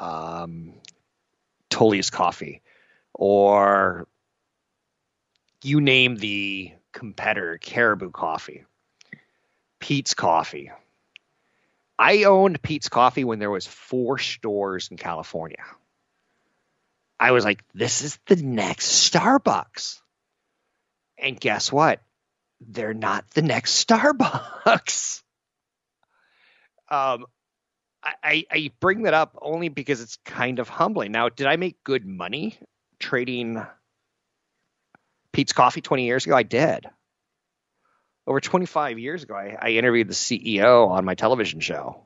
um, 0.00 0.74
Tully's 1.68 2.10
Coffee 2.10 2.62
or 3.14 4.08
you 5.62 5.80
name 5.80 6.16
the 6.16 6.72
competitor, 6.92 7.58
Caribou 7.58 8.10
Coffee, 8.10 8.64
Peet's 9.78 10.14
Coffee. 10.14 10.70
I 11.98 12.24
owned 12.24 12.62
Peet's 12.62 12.88
Coffee 12.88 13.24
when 13.24 13.38
there 13.38 13.50
was 13.50 13.66
four 13.66 14.18
stores 14.18 14.88
in 14.90 14.96
California. 14.96 15.64
I 17.18 17.32
was 17.32 17.44
like, 17.44 17.62
this 17.74 18.02
is 18.02 18.18
the 18.26 18.36
next 18.36 19.12
Starbucks. 19.12 19.99
And 21.20 21.38
guess 21.38 21.70
what? 21.70 22.00
They're 22.60 22.94
not 22.94 23.28
the 23.30 23.42
next 23.42 23.86
Starbucks. 23.88 25.22
Um, 26.88 27.26
I, 28.02 28.44
I 28.50 28.70
bring 28.80 29.02
that 29.02 29.14
up 29.14 29.38
only 29.42 29.68
because 29.68 30.00
it's 30.00 30.16
kind 30.24 30.58
of 30.58 30.68
humbling. 30.68 31.12
Now, 31.12 31.28
did 31.28 31.46
I 31.46 31.56
make 31.56 31.84
good 31.84 32.06
money 32.06 32.58
trading 32.98 33.64
Peet's 35.32 35.52
Coffee 35.52 35.80
20 35.80 36.06
years 36.06 36.24
ago? 36.26 36.34
I 36.34 36.42
did. 36.42 36.86
Over 38.26 38.40
25 38.40 38.98
years 38.98 39.22
ago, 39.22 39.34
I, 39.34 39.56
I 39.60 39.68
interviewed 39.70 40.08
the 40.08 40.14
CEO 40.14 40.88
on 40.88 41.04
my 41.04 41.14
television 41.14 41.60
show 41.60 42.02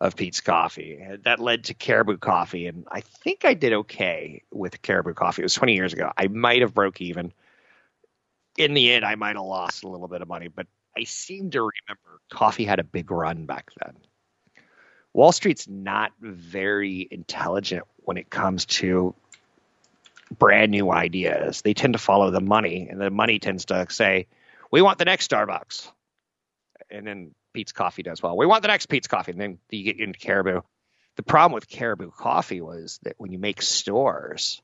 of 0.00 0.16
Peet's 0.16 0.40
Coffee. 0.40 1.04
That 1.24 1.40
led 1.40 1.64
to 1.64 1.74
Caribou 1.74 2.18
Coffee, 2.18 2.66
and 2.66 2.86
I 2.90 3.00
think 3.00 3.44
I 3.44 3.54
did 3.54 3.72
okay 3.72 4.42
with 4.50 4.80
Caribou 4.82 5.14
Coffee. 5.14 5.42
It 5.42 5.44
was 5.46 5.54
20 5.54 5.74
years 5.74 5.92
ago. 5.92 6.12
I 6.16 6.28
might 6.28 6.62
have 6.62 6.74
broke 6.74 7.00
even. 7.00 7.32
In 8.56 8.74
the 8.74 8.92
end, 8.92 9.04
I 9.04 9.14
might 9.14 9.36
have 9.36 9.44
lost 9.44 9.84
a 9.84 9.88
little 9.88 10.08
bit 10.08 10.22
of 10.22 10.28
money, 10.28 10.48
but 10.48 10.66
I 10.96 11.04
seem 11.04 11.50
to 11.50 11.60
remember 11.60 12.20
coffee 12.30 12.64
had 12.64 12.78
a 12.78 12.84
big 12.84 13.10
run 13.10 13.46
back 13.46 13.70
then. 13.82 13.96
Wall 15.12 15.32
Street's 15.32 15.68
not 15.68 16.12
very 16.20 17.08
intelligent 17.10 17.84
when 17.96 18.16
it 18.16 18.30
comes 18.30 18.64
to 18.66 19.14
brand 20.38 20.70
new 20.70 20.90
ideas. 20.92 21.62
They 21.62 21.74
tend 21.74 21.94
to 21.94 21.98
follow 21.98 22.30
the 22.30 22.40
money, 22.40 22.88
and 22.88 23.00
the 23.00 23.10
money 23.10 23.38
tends 23.38 23.66
to 23.66 23.86
say, 23.90 24.28
"We 24.70 24.82
want 24.82 24.98
the 24.98 25.04
next 25.04 25.30
Starbucks," 25.30 25.90
and 26.90 27.06
then 27.06 27.34
Peet's 27.52 27.72
Coffee 27.72 28.02
does 28.02 28.22
well. 28.22 28.36
We 28.36 28.46
want 28.46 28.62
the 28.62 28.68
next 28.68 28.86
Peet's 28.86 29.08
Coffee, 29.08 29.32
and 29.32 29.40
then 29.40 29.58
you 29.70 29.84
get 29.84 29.98
into 29.98 30.18
Caribou. 30.18 30.60
The 31.16 31.22
problem 31.24 31.52
with 31.52 31.68
Caribou 31.68 32.10
Coffee 32.10 32.60
was 32.60 33.00
that 33.02 33.14
when 33.18 33.32
you 33.32 33.38
make 33.38 33.62
stores, 33.62 34.62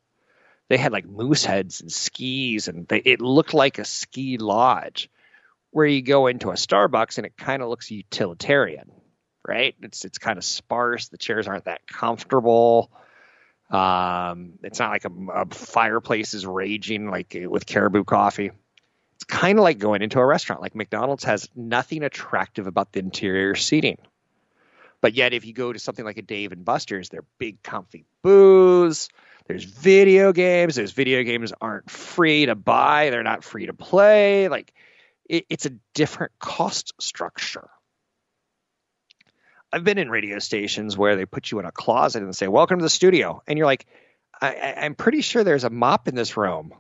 they 0.69 0.77
had 0.77 0.93
like 0.93 1.07
moose 1.07 1.45
heads 1.45 1.81
and 1.81 1.93
skis, 1.93 2.69
and 2.69 2.87
they, 2.89 2.99
it 2.99 3.21
looked 3.21 3.55
like 3.55 3.79
a 3.79 3.85
ski 3.85 4.39
lodge. 4.39 5.11
Where 5.71 5.87
you 5.87 6.01
go 6.01 6.27
into 6.27 6.49
a 6.49 6.55
Starbucks 6.55 7.19
and 7.19 7.27
it 7.27 7.37
kind 7.37 7.63
of 7.63 7.69
looks 7.69 7.91
utilitarian 7.91 8.91
right? 9.47 9.75
It's 9.83 10.05
it's 10.05 10.19
kind 10.19 10.39
of 10.39 10.45
sparse. 10.45 11.09
The 11.09 11.19
chairs 11.19 11.47
aren't 11.47 11.65
that 11.65 11.87
comfortable. 11.87 12.91
Um, 13.71 14.55
it's 14.63 14.79
not 14.79 14.91
like 14.91 15.05
a, 15.05 15.43
a 15.43 15.47
fireplace 15.47 16.35
is 16.35 16.47
raging 16.47 17.11
like 17.11 17.37
with 17.49 17.67
Caribou 17.67 18.05
Coffee. 18.05 18.51
It's 19.15 19.25
kind 19.25 19.59
of 19.59 19.63
like 19.63 19.79
going 19.79 20.03
into 20.03 20.19
a 20.19 20.27
restaurant. 20.27 20.63
Like 20.63 20.75
McDonald's 20.75 21.25
has 21.25 21.49
nothing 21.55 22.03
attractive 22.03 22.67
about 22.67 22.93
the 22.93 23.01
interior 23.01 23.55
seating. 23.55 23.99
But 25.01 25.15
yet, 25.15 25.33
if 25.33 25.45
you 25.45 25.53
go 25.53 25.73
to 25.73 25.79
something 25.79 26.05
like 26.05 26.17
a 26.17 26.23
Dave 26.23 26.53
and 26.53 26.65
Buster's, 26.65 27.09
they're 27.09 27.25
big, 27.39 27.63
comfy 27.63 28.05
booths. 28.23 29.09
There's 29.49 29.65
video 29.65 30.33
games. 30.33 30.75
Those 30.75 30.93
video 30.93 31.23
games 31.23 31.53
aren't 31.61 31.91
free 31.91 32.47
to 32.47 32.55
buy. 32.55 33.11
They're 33.11 33.23
not 33.23 33.45
free 33.45 33.67
to 33.67 33.75
play. 33.75 34.49
Like 34.49 34.73
it, 35.29 35.47
it's 35.49 35.67
a 35.67 35.73
different 35.95 36.33
cost 36.39 36.95
structure. 37.01 37.69
I've 39.73 39.85
been 39.85 39.99
in 39.99 40.11
radio 40.11 40.39
stations 40.39 40.97
where 40.97 41.17
they 41.17 41.27
put 41.27 41.51
you 41.51 41.59
in 41.59 41.65
a 41.65 41.73
closet 41.73 42.23
and 42.23 42.35
say, 42.35 42.49
"Welcome 42.49 42.79
to 42.79 42.83
the 42.83 42.91
studio," 42.91 43.43
and 43.47 43.59
you're 43.59 43.67
like, 43.67 43.87
I, 44.41 44.75
"I'm 44.79 44.95
pretty 44.95 45.21
sure 45.21 45.45
there's 45.45 45.65
a 45.65 45.71
mop 45.71 46.09
in 46.09 46.15
this 46.15 46.37
room." 46.37 46.73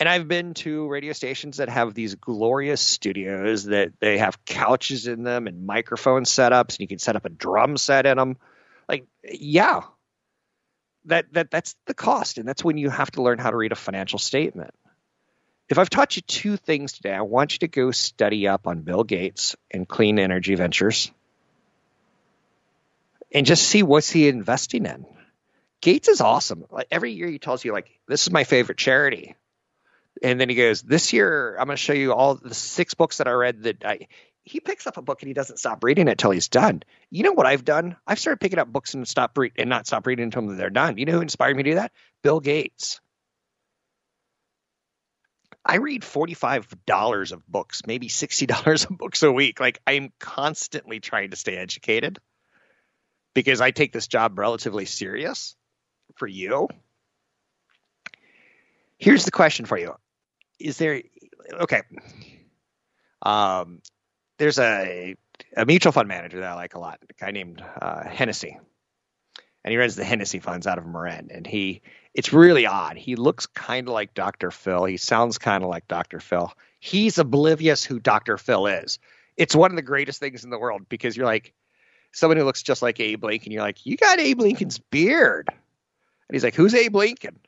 And 0.00 0.08
I've 0.08 0.28
been 0.28 0.54
to 0.54 0.86
radio 0.88 1.12
stations 1.12 1.56
that 1.56 1.68
have 1.68 1.92
these 1.92 2.14
glorious 2.14 2.80
studios 2.80 3.64
that 3.64 3.92
they 4.00 4.18
have 4.18 4.44
couches 4.44 5.08
in 5.08 5.24
them 5.24 5.46
and 5.46 5.66
microphone 5.66 6.22
setups, 6.22 6.74
and 6.74 6.80
you 6.80 6.88
can 6.88 6.98
set 6.98 7.16
up 7.16 7.24
a 7.24 7.30
drum 7.30 7.76
set 7.76 8.06
in 8.06 8.16
them. 8.16 8.36
Like, 8.88 9.06
yeah, 9.24 9.82
that 11.08 11.32
that 11.32 11.50
that's 11.50 11.74
the 11.86 11.94
cost, 11.94 12.38
and 12.38 12.48
that's 12.48 12.64
when 12.64 12.78
you 12.78 12.90
have 12.90 13.10
to 13.12 13.22
learn 13.22 13.38
how 13.38 13.50
to 13.50 13.56
read 13.56 13.72
a 13.72 13.76
financial 13.76 14.18
statement. 14.18 14.72
If 15.68 15.78
I've 15.78 15.90
taught 15.90 16.16
you 16.16 16.22
two 16.22 16.56
things 16.56 16.92
today, 16.92 17.12
I 17.12 17.20
want 17.20 17.52
you 17.52 17.58
to 17.60 17.68
go 17.68 17.90
study 17.90 18.48
up 18.48 18.66
on 18.66 18.80
Bill 18.80 19.04
Gates 19.04 19.54
and 19.70 19.86
clean 19.86 20.18
energy 20.18 20.54
ventures 20.54 21.10
and 23.32 23.44
just 23.44 23.68
see 23.68 23.82
what's 23.82 24.10
he 24.10 24.28
investing 24.28 24.86
in. 24.86 25.04
Gates 25.80 26.08
is 26.08 26.20
awesome. 26.20 26.64
Like 26.70 26.88
every 26.90 27.12
year 27.12 27.28
he 27.28 27.38
tells 27.38 27.64
you 27.64 27.72
like 27.72 27.90
this 28.06 28.22
is 28.22 28.32
my 28.32 28.44
favorite 28.44 28.78
charity. 28.78 29.36
And 30.22 30.40
then 30.40 30.48
he 30.48 30.54
goes, 30.54 30.82
This 30.82 31.12
year 31.12 31.56
I'm 31.58 31.66
gonna 31.66 31.76
show 31.76 31.92
you 31.92 32.12
all 32.12 32.34
the 32.34 32.54
six 32.54 32.94
books 32.94 33.18
that 33.18 33.28
I 33.28 33.32
read 33.32 33.62
that 33.64 33.84
I 33.84 34.08
he 34.48 34.60
picks 34.60 34.86
up 34.86 34.96
a 34.96 35.02
book 35.02 35.22
and 35.22 35.28
he 35.28 35.34
doesn't 35.34 35.58
stop 35.58 35.84
reading 35.84 36.08
it 36.08 36.18
till 36.18 36.30
he's 36.30 36.48
done. 36.48 36.82
You 37.10 37.22
know 37.22 37.32
what 37.32 37.46
I've 37.46 37.64
done? 37.64 37.96
I've 38.06 38.18
started 38.18 38.40
picking 38.40 38.58
up 38.58 38.72
books 38.72 38.94
and 38.94 39.06
stop 39.06 39.36
and 39.56 39.68
not 39.68 39.86
stop 39.86 40.06
reading 40.06 40.24
until 40.24 40.46
they're 40.46 40.70
done. 40.70 40.98
You 40.98 41.04
know 41.04 41.12
who 41.12 41.20
inspired 41.20 41.56
me 41.56 41.62
to 41.64 41.70
do 41.70 41.76
that? 41.76 41.92
Bill 42.22 42.40
Gates. 42.40 43.00
I 45.64 45.76
read 45.76 46.02
$45 46.02 47.32
of 47.32 47.46
books, 47.46 47.82
maybe 47.86 48.08
$60 48.08 48.90
of 48.90 48.96
books 48.96 49.22
a 49.22 49.30
week. 49.30 49.60
Like 49.60 49.80
I'm 49.86 50.12
constantly 50.18 50.98
trying 51.00 51.30
to 51.30 51.36
stay 51.36 51.56
educated 51.56 52.18
because 53.34 53.60
I 53.60 53.70
take 53.70 53.92
this 53.92 54.06
job 54.06 54.38
relatively 54.38 54.86
serious 54.86 55.54
for 56.16 56.26
you. 56.26 56.68
Here's 58.98 59.26
the 59.26 59.30
question 59.30 59.66
for 59.66 59.78
you. 59.78 59.94
Is 60.58 60.78
there 60.78 61.02
okay, 61.52 61.82
Um, 63.22 63.80
there's 64.38 64.58
a 64.58 65.16
a 65.56 65.66
mutual 65.66 65.92
fund 65.92 66.08
manager 66.08 66.40
that 66.40 66.50
I 66.50 66.54
like 66.54 66.74
a 66.74 66.78
lot, 66.78 67.00
a 67.08 67.24
guy 67.24 67.30
named 67.30 67.62
uh, 67.80 68.08
Hennessy, 68.08 68.58
and 69.64 69.72
he 69.72 69.76
runs 69.76 69.96
the 69.96 70.04
Hennessy 70.04 70.38
funds 70.40 70.66
out 70.66 70.78
of 70.78 70.86
Marin. 70.86 71.28
And 71.30 71.46
he, 71.46 71.82
it's 72.14 72.32
really 72.32 72.66
odd. 72.66 72.96
He 72.96 73.16
looks 73.16 73.46
kind 73.46 73.88
of 73.88 73.94
like 73.94 74.14
Dr. 74.14 74.50
Phil. 74.50 74.84
He 74.84 74.96
sounds 74.96 75.38
kind 75.38 75.62
of 75.62 75.70
like 75.70 75.88
Dr. 75.88 76.20
Phil. 76.20 76.52
He's 76.80 77.18
oblivious 77.18 77.84
who 77.84 77.98
Dr. 77.98 78.38
Phil 78.38 78.66
is. 78.66 78.98
It's 79.36 79.54
one 79.54 79.70
of 79.70 79.76
the 79.76 79.82
greatest 79.82 80.20
things 80.20 80.44
in 80.44 80.50
the 80.50 80.58
world 80.58 80.88
because 80.88 81.16
you're 81.16 81.26
like 81.26 81.52
someone 82.12 82.36
who 82.36 82.44
looks 82.44 82.62
just 82.62 82.82
like 82.82 82.98
Abe 83.00 83.24
Lincoln. 83.24 83.52
You're 83.52 83.62
like, 83.62 83.84
you 83.84 83.96
got 83.96 84.18
Abe 84.18 84.40
Lincoln's 84.40 84.78
beard, 84.78 85.48
and 85.48 86.34
he's 86.34 86.44
like, 86.44 86.54
who's 86.54 86.74
Abe 86.74 86.96
Lincoln? 86.96 87.38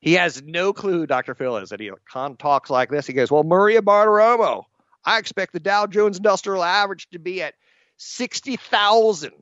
He 0.00 0.14
has 0.14 0.42
no 0.42 0.72
clue 0.72 0.98
who 0.98 1.06
Dr. 1.06 1.34
Phil 1.34 1.56
is, 1.56 1.72
and 1.72 1.80
he 1.80 1.90
talks 2.38 2.68
like 2.68 2.90
this. 2.90 3.06
He 3.06 3.14
goes, 3.14 3.30
well, 3.30 3.42
Maria 3.42 3.80
Bartiromo 3.80 4.66
I 5.04 5.18
expect 5.18 5.52
the 5.52 5.60
Dow 5.60 5.86
Jones 5.86 6.16
Industrial 6.16 6.64
Average 6.64 7.10
to 7.10 7.18
be 7.18 7.42
at 7.42 7.54
60,000 7.98 9.32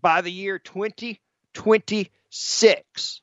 by 0.00 0.20
the 0.20 0.30
year 0.30 0.58
2026. 0.58 3.20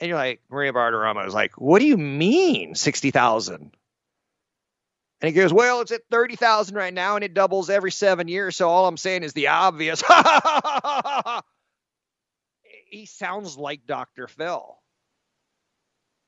And 0.00 0.08
you're 0.08 0.16
like, 0.16 0.40
Maria 0.50 0.72
Bartiromo 0.72 1.26
is 1.26 1.34
like, 1.34 1.60
what 1.60 1.78
do 1.78 1.86
you 1.86 1.98
mean 1.98 2.74
60,000? 2.74 3.70
And 5.22 5.28
he 5.28 5.32
goes, 5.32 5.52
well, 5.52 5.82
it's 5.82 5.92
at 5.92 6.00
30,000 6.10 6.74
right 6.74 6.94
now 6.94 7.16
and 7.16 7.24
it 7.24 7.34
doubles 7.34 7.68
every 7.68 7.92
seven 7.92 8.26
years. 8.26 8.56
So 8.56 8.70
all 8.70 8.88
I'm 8.88 8.96
saying 8.96 9.22
is 9.22 9.34
the 9.34 9.48
obvious. 9.48 10.02
he 12.88 13.04
sounds 13.04 13.58
like 13.58 13.84
Dr. 13.86 14.26
Phil. 14.26 14.79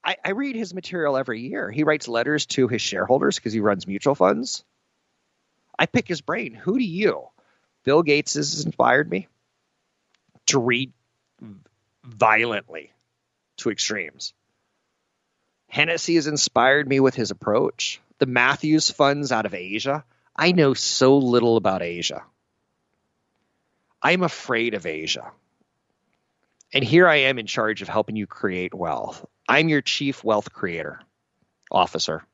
I, 0.05 0.17
I 0.25 0.31
read 0.31 0.57
his 0.57 0.75
material 0.75 1.17
every 1.17 1.41
year. 1.41 1.71
He 1.71 1.85
writes 1.85 2.09
letters 2.09 2.47
to 2.47 2.69
his 2.69 2.83
shareholders 2.83 3.37
because 3.37 3.53
he 3.53 3.61
runs 3.61 3.87
mutual 3.87 4.15
funds. 4.15 4.65
I 5.79 5.87
pick 5.87 6.09
his 6.09 6.21
brain. 6.21 6.55
Who 6.55 6.79
do 6.79 6.85
you? 6.85 7.29
Bill 7.85 8.03
Gates 8.03 8.35
has 8.35 8.65
inspired 8.65 9.11
me 9.11 9.29
to 10.47 10.59
read 10.59 10.93
violently 12.05 12.93
to 13.59 13.71
extremes. 13.71 14.35
Hennessy 15.69 16.17
has 16.17 16.27
inspired 16.27 16.89
me 16.89 17.01
with 17.01 17.15
his 17.15 17.31
approach. 17.31 18.01
The 18.19 18.27
Matthews 18.27 18.91
funds 18.91 19.33
out 19.33 19.47
of 19.47 19.55
Asia. 19.55 20.05
I 20.37 20.53
know 20.53 20.75
so 20.75 21.19
little 21.19 21.57
about 21.57 21.83
Asia. 21.83 22.23
I'm 24.03 24.23
afraid 24.23 24.75
of 24.75 24.87
Asia. 24.87 25.31
And 26.73 26.85
here 26.85 27.07
I 27.07 27.17
am 27.17 27.39
in 27.39 27.47
charge 27.47 27.83
of 27.83 27.89
helping 27.89 28.17
you 28.17 28.27
create 28.27 28.75
wealth. 28.75 29.25
I'm 29.53 29.69
your 29.69 29.83
chief 29.83 30.25
wealth 30.25 30.51
creator 30.51 30.99
officer, 31.71 32.25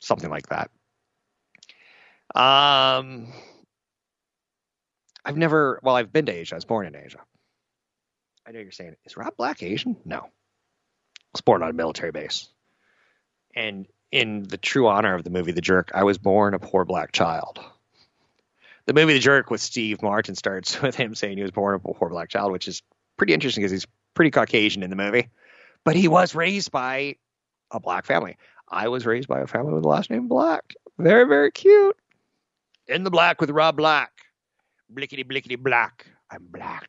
something 0.00 0.28
like 0.28 0.46
that. 0.48 0.70
Um, 2.34 3.28
I've 5.24 5.38
never, 5.38 5.80
well, 5.82 5.96
I've 5.96 6.12
been 6.12 6.26
to 6.26 6.32
Asia. 6.32 6.56
I 6.56 6.58
was 6.58 6.66
born 6.66 6.86
in 6.86 6.94
Asia. 6.94 7.20
I 8.46 8.52
know 8.52 8.60
you're 8.60 8.70
saying, 8.70 8.96
is 9.06 9.16
Rob 9.16 9.34
Black 9.38 9.62
Asian? 9.62 9.96
No. 10.04 10.18
I 10.18 10.28
was 11.32 11.40
born 11.40 11.62
on 11.62 11.70
a 11.70 11.72
military 11.72 12.12
base. 12.12 12.50
And 13.56 13.86
in 14.12 14.42
the 14.42 14.58
true 14.58 14.88
honor 14.88 15.14
of 15.14 15.24
the 15.24 15.30
movie 15.30 15.52
The 15.52 15.62
Jerk, 15.62 15.90
I 15.94 16.04
was 16.04 16.18
born 16.18 16.52
a 16.52 16.58
poor 16.58 16.84
black 16.84 17.12
child. 17.12 17.60
The 18.84 18.92
movie 18.92 19.14
The 19.14 19.20
Jerk 19.20 19.50
with 19.50 19.62
Steve 19.62 20.02
Martin 20.02 20.34
starts 20.34 20.82
with 20.82 20.96
him 20.96 21.14
saying 21.14 21.38
he 21.38 21.42
was 21.42 21.50
born 21.50 21.76
a 21.76 21.78
poor 21.78 22.10
black 22.10 22.28
child, 22.28 22.52
which 22.52 22.68
is 22.68 22.82
pretty 23.16 23.32
interesting 23.32 23.62
because 23.62 23.72
he's 23.72 23.86
pretty 24.12 24.30
Caucasian 24.30 24.82
in 24.82 24.90
the 24.90 24.96
movie 24.96 25.30
but 25.84 25.96
he 25.96 26.08
was 26.08 26.34
raised 26.34 26.70
by 26.70 27.16
a 27.70 27.80
black 27.80 28.06
family. 28.06 28.36
I 28.68 28.88
was 28.88 29.06
raised 29.06 29.28
by 29.28 29.40
a 29.40 29.46
family 29.46 29.74
with 29.74 29.82
the 29.82 29.88
last 29.88 30.10
name 30.10 30.28
Black. 30.28 30.74
Very, 30.98 31.26
very 31.26 31.50
cute. 31.50 31.96
In 32.86 33.04
the 33.04 33.10
black 33.10 33.40
with 33.40 33.50
Rob 33.50 33.76
Black. 33.76 34.10
Blickety, 34.92 35.24
blickety, 35.24 35.58
black. 35.58 36.06
I'm 36.30 36.46
black. 36.50 36.88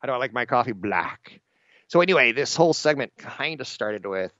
How 0.00 0.06
do 0.06 0.12
I 0.12 0.16
like 0.16 0.32
my 0.32 0.46
coffee? 0.46 0.72
Black. 0.72 1.40
So, 1.88 2.00
anyway, 2.00 2.32
this 2.32 2.56
whole 2.56 2.74
segment 2.74 3.12
kind 3.16 3.60
of 3.60 3.68
started 3.68 4.04
with 4.06 4.32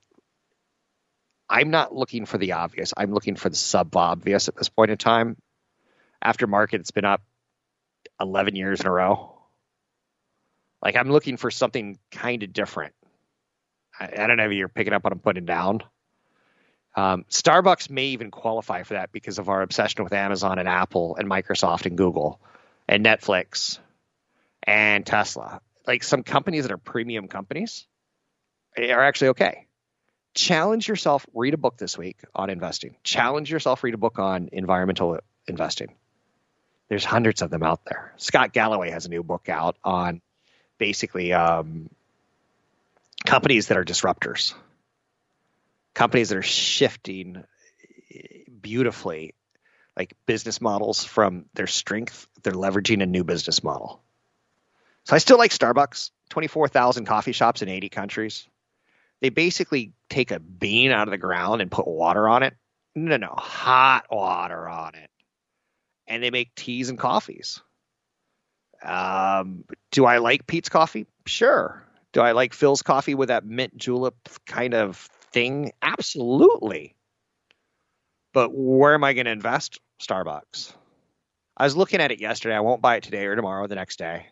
I'm 1.49 1.70
not 1.70 1.94
looking 1.94 2.27
for 2.27 2.38
the 2.38 2.53
obvious. 2.53 2.92
I'm 2.96 3.12
looking 3.12 3.37
for 3.37 3.49
the 3.49 3.57
sub 3.57 3.94
obvious 3.96 4.49
at 4.49 4.57
this 4.57 4.68
point 4.68 4.90
in 4.90 4.99
time. 4.99 5.37
After 6.20 6.46
market, 6.46 6.81
it's 6.81 6.90
been 6.90 7.05
up 7.05 7.22
11 8.20 8.57
years 8.57 8.81
in 8.81 8.87
a 8.87 8.90
row. 8.90 9.38
Like, 10.83 10.96
I'm 10.96 11.11
looking 11.11 11.37
for 11.37 11.51
something 11.51 11.99
kind 12.11 12.42
of 12.42 12.53
different. 12.53 12.94
I, 13.99 14.11
I 14.19 14.27
don't 14.27 14.37
know 14.37 14.47
if 14.47 14.53
you're 14.53 14.69
picking 14.69 14.93
up 14.93 15.05
what 15.05 15.13
I'm 15.13 15.19
putting 15.19 15.45
down. 15.45 15.83
Um, 16.97 17.25
Starbucks 17.29 17.91
may 17.91 18.07
even 18.07 18.31
qualify 18.31 18.83
for 18.83 18.95
that 18.95 19.13
because 19.13 19.39
of 19.39 19.49
our 19.49 19.61
obsession 19.61 20.03
with 20.03 20.15
Amazon 20.15 20.59
and 20.59 20.67
Apple 20.67 21.17
and 21.17 21.29
Microsoft 21.29 21.85
and 21.85 21.97
Google 21.97 22.41
and 22.89 23.05
Netflix 23.05 23.79
and 24.63 25.05
Tesla. 25.05 25.61
Like 25.87 26.03
some 26.03 26.23
companies 26.23 26.65
that 26.65 26.73
are 26.73 26.79
premium 26.79 27.29
companies 27.29 27.87
are 28.79 29.03
actually 29.03 29.29
okay. 29.29 29.67
Challenge 30.35 30.87
yourself, 30.89 31.27
read 31.35 31.55
a 31.55 31.59
book 31.59 31.77
this 31.77 31.97
week 31.97 32.19
on 32.35 32.51
investing. 32.51 32.97
Challenge 33.03 33.51
yourself, 33.51 33.83
read 33.85 33.95
a 33.95 33.99
book 33.99 34.19
on 34.19 34.49
environmental 34.53 35.19
investing. 35.47 35.95
There's 36.89 37.05
hundreds 37.05 37.43
of 37.43 37.51
them 37.51 37.63
out 37.63 37.85
there. 37.85 38.13
Scott 38.17 38.53
Galloway 38.53 38.91
has 38.91 39.07
a 39.07 39.09
new 39.09 39.23
book 39.23 39.49
out 39.49 39.77
on 39.83 40.21
basically 40.79 41.33
um, 41.33 41.91
companies 43.24 43.68
that 43.68 43.79
are 43.79 43.85
disruptors, 43.85 44.55
companies 45.94 46.29
that 46.29 46.38
are 46.38 46.42
shifting 46.42 47.44
beautifully, 48.61 49.35
like 49.96 50.14
business 50.26 50.61
models 50.61 51.05
from 51.05 51.46
their 51.55 51.66
strength, 51.66 52.26
they're 52.42 52.52
leveraging 52.52 53.02
a 53.02 53.07
new 53.07 53.24
business 53.24 53.62
model. 53.62 54.02
So 55.05 55.14
I 55.14 55.18
still 55.18 55.38
like 55.38 55.52
Starbucks, 55.52 56.11
24,000 56.31 57.05
coffee 57.07 57.33
shops 57.33 57.62
in 57.62 57.68
80 57.68 57.88
countries. 57.88 58.48
They 59.20 59.31
basically 59.31 59.92
take 60.11 60.33
a 60.33 60.40
bean 60.40 60.90
out 60.90 61.07
of 61.07 61.12
the 61.12 61.18
ground 61.18 61.62
and 61.62 61.70
put 61.70 61.87
water 61.87 62.29
on 62.29 62.42
it. 62.42 62.55
No, 62.94 63.16
no, 63.16 63.33
hot 63.37 64.07
water 64.11 64.68
on 64.68 64.94
it. 64.94 65.11
And 66.07 66.22
they 66.22 66.31
make 66.31 66.55
teas 66.55 66.88
and 66.88 66.98
coffees. 66.98 67.62
Um, 68.83 69.64
do 69.92 70.05
I 70.05 70.18
like 70.18 70.46
Peet's 70.46 70.68
coffee? 70.68 71.07
Sure. 71.24 71.86
Do 72.16 72.22
I 72.22 72.33
like 72.33 72.55
Philz 72.55 72.83
coffee 72.83 73.14
with 73.14 73.29
that 73.29 73.44
mint 73.44 73.76
julep 73.76 74.16
kind 74.46 74.72
of 74.72 74.96
thing? 75.33 75.72
Absolutely. 75.83 76.94
But 78.33 78.55
where 78.55 78.94
am 78.94 79.05
I 79.05 79.12
going 79.12 79.26
to 79.26 79.33
invest? 79.33 79.81
Starbucks. 80.00 80.72
I 81.59 81.64
was 81.64 81.76
looking 81.76 82.00
at 82.00 82.11
it 82.11 82.18
yesterday. 82.18 82.55
I 82.55 82.61
won't 82.61 82.81
buy 82.81 82.96
it 82.96 83.02
today 83.02 83.26
or 83.26 83.37
tomorrow 83.37 83.64
or 83.64 83.68
the 83.68 83.74
next 83.74 83.98
day. 83.98 84.29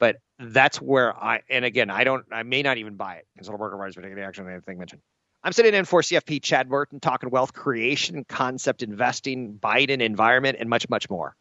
But 0.00 0.16
that's 0.38 0.80
where 0.80 1.14
I, 1.14 1.42
and 1.50 1.66
again, 1.66 1.90
I 1.90 2.04
don't, 2.04 2.24
I 2.32 2.42
may 2.42 2.62
not 2.62 2.78
even 2.78 2.96
buy 2.96 3.16
it 3.16 3.26
because 3.34 3.48
it'll 3.48 3.60
work 3.60 3.74
riders 3.74 3.96
particular 3.96 4.24
action 4.24 4.48
anything 4.48 4.78
mentioned. 4.78 5.02
I'm 5.44 5.52
sitting 5.52 5.74
in 5.74 5.84
for 5.84 6.00
CFP 6.00 6.42
Chad 6.42 6.70
Burton 6.70 7.00
talking 7.00 7.28
wealth 7.28 7.52
creation, 7.52 8.24
concept 8.24 8.82
investing, 8.82 9.58
Biden 9.62 10.00
environment, 10.00 10.56
and 10.58 10.70
much, 10.70 10.88
much 10.88 11.10
more. 11.10 11.36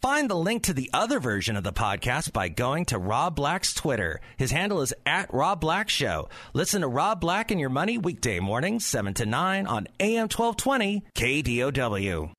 Find 0.00 0.30
the 0.30 0.36
link 0.36 0.62
to 0.62 0.72
the 0.72 0.88
other 0.94 1.20
version 1.20 1.56
of 1.56 1.62
the 1.62 1.74
podcast 1.74 2.32
by 2.32 2.48
going 2.48 2.86
to 2.86 2.96
Rob 2.96 3.36
Black's 3.36 3.74
Twitter. 3.74 4.22
His 4.38 4.50
handle 4.50 4.80
is 4.80 4.94
at 5.04 5.32
Rob 5.32 5.60
Black 5.60 5.90
Show. 5.90 6.30
Listen 6.54 6.80
to 6.80 6.88
Rob 6.88 7.20
Black 7.20 7.50
and 7.50 7.60
Your 7.60 7.68
Money 7.68 7.98
weekday 7.98 8.40
mornings, 8.40 8.86
7 8.86 9.12
to 9.12 9.26
9 9.26 9.66
on 9.66 9.88
AM 10.00 10.28
1220 10.30 11.04
KDOW. 11.14 12.32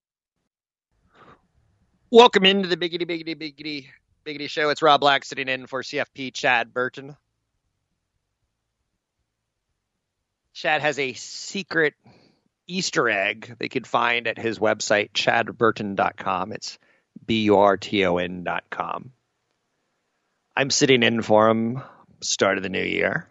Welcome 2.10 2.46
into 2.46 2.68
the 2.68 2.78
Biggity 2.78 3.08
Biggity 3.08 3.36
Biggity 3.36 3.86
Biggity 4.26 4.50
Show. 4.50 4.70
It's 4.72 4.82
Rob 4.82 5.02
Black 5.02 5.24
sitting 5.24 5.48
in 5.48 5.68
for 5.68 5.84
CFP 5.84 6.34
Chad 6.34 6.74
Burton. 6.74 7.16
Chad 10.56 10.82
has 10.82 10.98
a 10.98 11.14
secret 11.14 11.94
Easter 12.66 13.08
egg 13.08 13.56
they 13.60 13.70
could 13.70 13.86
find 13.86 14.28
at 14.28 14.40
his 14.40 14.58
website, 14.58 15.12
chadburton.com. 15.12 16.54
It's 16.54 16.80
B-U-R-T-O-N 17.26 18.44
dot 18.44 18.64
com. 18.70 19.12
I'm 20.56 20.70
sitting 20.70 21.04
in 21.04 21.22
for 21.22 21.50
him 21.50 21.82
start 22.22 22.58
of 22.58 22.64
the 22.64 22.70
new 22.70 22.84
year. 22.84 23.28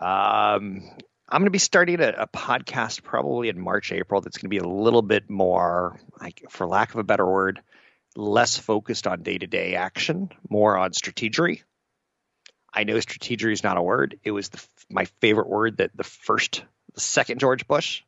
Um, 0.00 0.82
I'm 1.28 1.40
going 1.40 1.44
to 1.46 1.50
be 1.50 1.58
starting 1.58 2.00
a, 2.00 2.08
a, 2.08 2.26
podcast 2.26 3.02
probably 3.02 3.48
in 3.48 3.58
March, 3.58 3.92
April. 3.92 4.20
That's 4.20 4.36
going 4.36 4.46
to 4.46 4.48
be 4.48 4.58
a 4.58 4.68
little 4.68 5.02
bit 5.02 5.30
more, 5.30 5.98
like, 6.20 6.44
for 6.50 6.66
lack 6.66 6.90
of 6.90 7.00
a 7.00 7.04
better 7.04 7.26
word, 7.26 7.62
less 8.14 8.58
focused 8.58 9.06
on 9.06 9.22
day 9.22 9.38
to 9.38 9.46
day 9.46 9.74
action, 9.74 10.30
more 10.48 10.76
on 10.76 10.92
strategy. 10.92 11.62
I 12.72 12.84
know 12.84 13.00
strategy 13.00 13.52
is 13.52 13.64
not 13.64 13.78
a 13.78 13.82
word. 13.82 14.18
It 14.22 14.32
was 14.32 14.50
the, 14.50 14.62
my 14.90 15.06
favorite 15.20 15.48
word 15.48 15.78
that 15.78 15.96
the 15.96 16.04
first, 16.04 16.62
the 16.94 17.00
second 17.00 17.40
George 17.40 17.66
Bush 17.66 18.02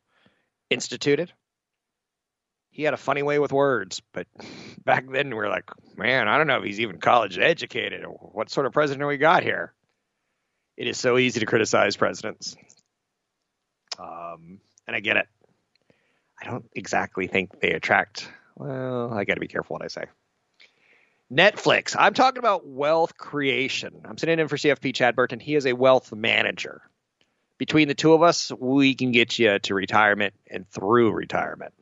instituted 0.69 1.33
he 2.79 2.85
had 2.85 2.93
a 2.93 2.97
funny 2.97 3.23
way 3.23 3.39
with 3.39 3.51
words, 3.51 4.01
but 4.13 4.25
back 4.85 5.05
then 5.11 5.27
we 5.31 5.35
were 5.35 5.49
like, 5.49 5.69
man, 5.97 6.29
I 6.29 6.37
don't 6.37 6.47
know 6.47 6.59
if 6.59 6.63
he's 6.63 6.79
even 6.79 6.97
college 6.97 7.37
educated. 7.37 8.05
What 8.07 8.49
sort 8.49 8.65
of 8.65 8.71
president 8.71 9.05
we 9.05 9.17
got 9.17 9.43
here? 9.43 9.73
It 10.77 10.87
is 10.87 10.97
so 10.97 11.17
easy 11.17 11.41
to 11.41 11.45
criticize 11.45 11.97
presidents. 11.97 12.55
Um, 13.99 14.61
and 14.87 14.95
I 14.95 15.01
get 15.01 15.17
it. 15.17 15.27
I 16.41 16.49
don't 16.49 16.69
exactly 16.73 17.27
think 17.27 17.59
they 17.59 17.73
attract. 17.73 18.31
Well, 18.55 19.13
I 19.13 19.25
got 19.25 19.33
to 19.33 19.41
be 19.41 19.49
careful 19.49 19.73
what 19.73 19.83
I 19.83 19.89
say. 19.89 20.05
Netflix. 21.29 21.97
I'm 21.99 22.13
talking 22.13 22.39
about 22.39 22.65
wealth 22.65 23.17
creation. 23.17 24.03
I'm 24.05 24.17
sitting 24.17 24.39
in 24.39 24.47
for 24.47 24.55
CFP 24.55 24.95
Chad 24.95 25.17
Burton. 25.17 25.41
He 25.41 25.55
is 25.55 25.65
a 25.65 25.73
wealth 25.73 26.13
manager. 26.13 26.81
Between 27.57 27.89
the 27.89 27.93
two 27.93 28.13
of 28.13 28.23
us, 28.23 28.53
we 28.57 28.95
can 28.95 29.11
get 29.11 29.37
you 29.37 29.59
to 29.59 29.73
retirement 29.73 30.33
and 30.49 30.65
through 30.69 31.11
retirement. 31.11 31.73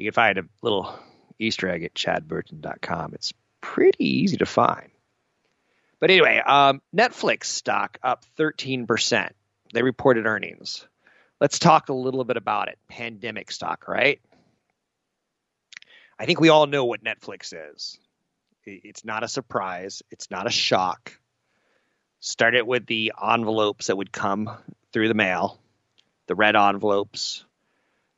You 0.00 0.06
can 0.06 0.14
find 0.14 0.38
a 0.38 0.44
little 0.62 0.98
Easter 1.38 1.68
egg 1.68 1.84
at 1.84 1.92
chadburton.com. 1.92 3.12
It's 3.12 3.34
pretty 3.60 4.02
easy 4.02 4.38
to 4.38 4.46
find. 4.46 4.88
But 5.98 6.10
anyway, 6.10 6.38
um, 6.38 6.80
Netflix 6.96 7.44
stock 7.44 7.98
up 8.02 8.24
13%. 8.38 9.28
They 9.74 9.82
reported 9.82 10.24
earnings. 10.24 10.86
Let's 11.38 11.58
talk 11.58 11.90
a 11.90 11.92
little 11.92 12.24
bit 12.24 12.38
about 12.38 12.68
it. 12.68 12.78
Pandemic 12.88 13.50
stock, 13.52 13.88
right? 13.88 14.22
I 16.18 16.24
think 16.24 16.40
we 16.40 16.48
all 16.48 16.66
know 16.66 16.86
what 16.86 17.04
Netflix 17.04 17.52
is. 17.52 17.98
It's 18.64 19.04
not 19.04 19.22
a 19.22 19.28
surprise, 19.28 20.02
it's 20.10 20.30
not 20.30 20.46
a 20.46 20.50
shock. 20.50 21.12
Started 22.20 22.62
with 22.62 22.86
the 22.86 23.12
envelopes 23.22 23.88
that 23.88 23.98
would 23.98 24.12
come 24.12 24.48
through 24.94 25.08
the 25.08 25.14
mail, 25.14 25.60
the 26.26 26.34
red 26.34 26.56
envelopes. 26.56 27.44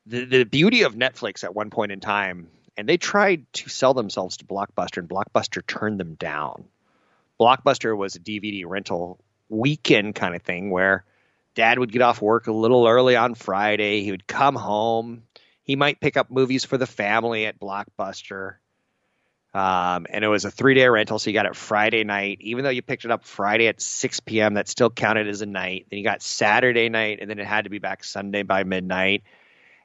The, 0.06 0.24
the 0.24 0.44
beauty 0.44 0.82
of 0.82 0.94
Netflix 0.94 1.44
at 1.44 1.54
one 1.54 1.70
point 1.70 1.92
in 1.92 2.00
time, 2.00 2.48
and 2.76 2.88
they 2.88 2.96
tried 2.96 3.46
to 3.54 3.68
sell 3.68 3.94
themselves 3.94 4.38
to 4.38 4.44
Blockbuster, 4.44 4.98
and 4.98 5.08
Blockbuster 5.08 5.64
turned 5.66 6.00
them 6.00 6.14
down. 6.14 6.64
Blockbuster 7.38 7.96
was 7.96 8.16
a 8.16 8.20
DVD 8.20 8.64
rental 8.66 9.20
weekend 9.48 10.14
kind 10.14 10.34
of 10.34 10.42
thing 10.42 10.70
where 10.70 11.04
dad 11.54 11.78
would 11.78 11.92
get 11.92 12.02
off 12.02 12.22
work 12.22 12.46
a 12.46 12.52
little 12.52 12.86
early 12.86 13.16
on 13.16 13.34
Friday. 13.34 14.02
He 14.02 14.10
would 14.10 14.26
come 14.26 14.56
home. 14.56 15.24
He 15.62 15.76
might 15.76 16.00
pick 16.00 16.16
up 16.16 16.30
movies 16.30 16.64
for 16.64 16.78
the 16.78 16.86
family 16.86 17.46
at 17.46 17.60
Blockbuster. 17.60 18.56
Um, 19.54 20.06
and 20.08 20.24
it 20.24 20.28
was 20.28 20.46
a 20.46 20.50
three 20.50 20.74
day 20.74 20.88
rental, 20.88 21.18
so 21.18 21.28
you 21.28 21.34
got 21.34 21.46
it 21.46 21.54
Friday 21.54 22.04
night. 22.04 22.38
Even 22.40 22.64
though 22.64 22.70
you 22.70 22.80
picked 22.80 23.04
it 23.04 23.10
up 23.10 23.24
Friday 23.24 23.68
at 23.68 23.80
6 23.82 24.20
p.m., 24.20 24.54
that 24.54 24.66
still 24.66 24.88
counted 24.88 25.28
as 25.28 25.42
a 25.42 25.46
night. 25.46 25.86
Then 25.90 25.98
you 25.98 26.04
got 26.04 26.22
Saturday 26.22 26.88
night, 26.88 27.18
and 27.20 27.28
then 27.28 27.38
it 27.38 27.46
had 27.46 27.64
to 27.64 27.70
be 27.70 27.78
back 27.78 28.02
Sunday 28.02 28.42
by 28.42 28.64
midnight. 28.64 29.24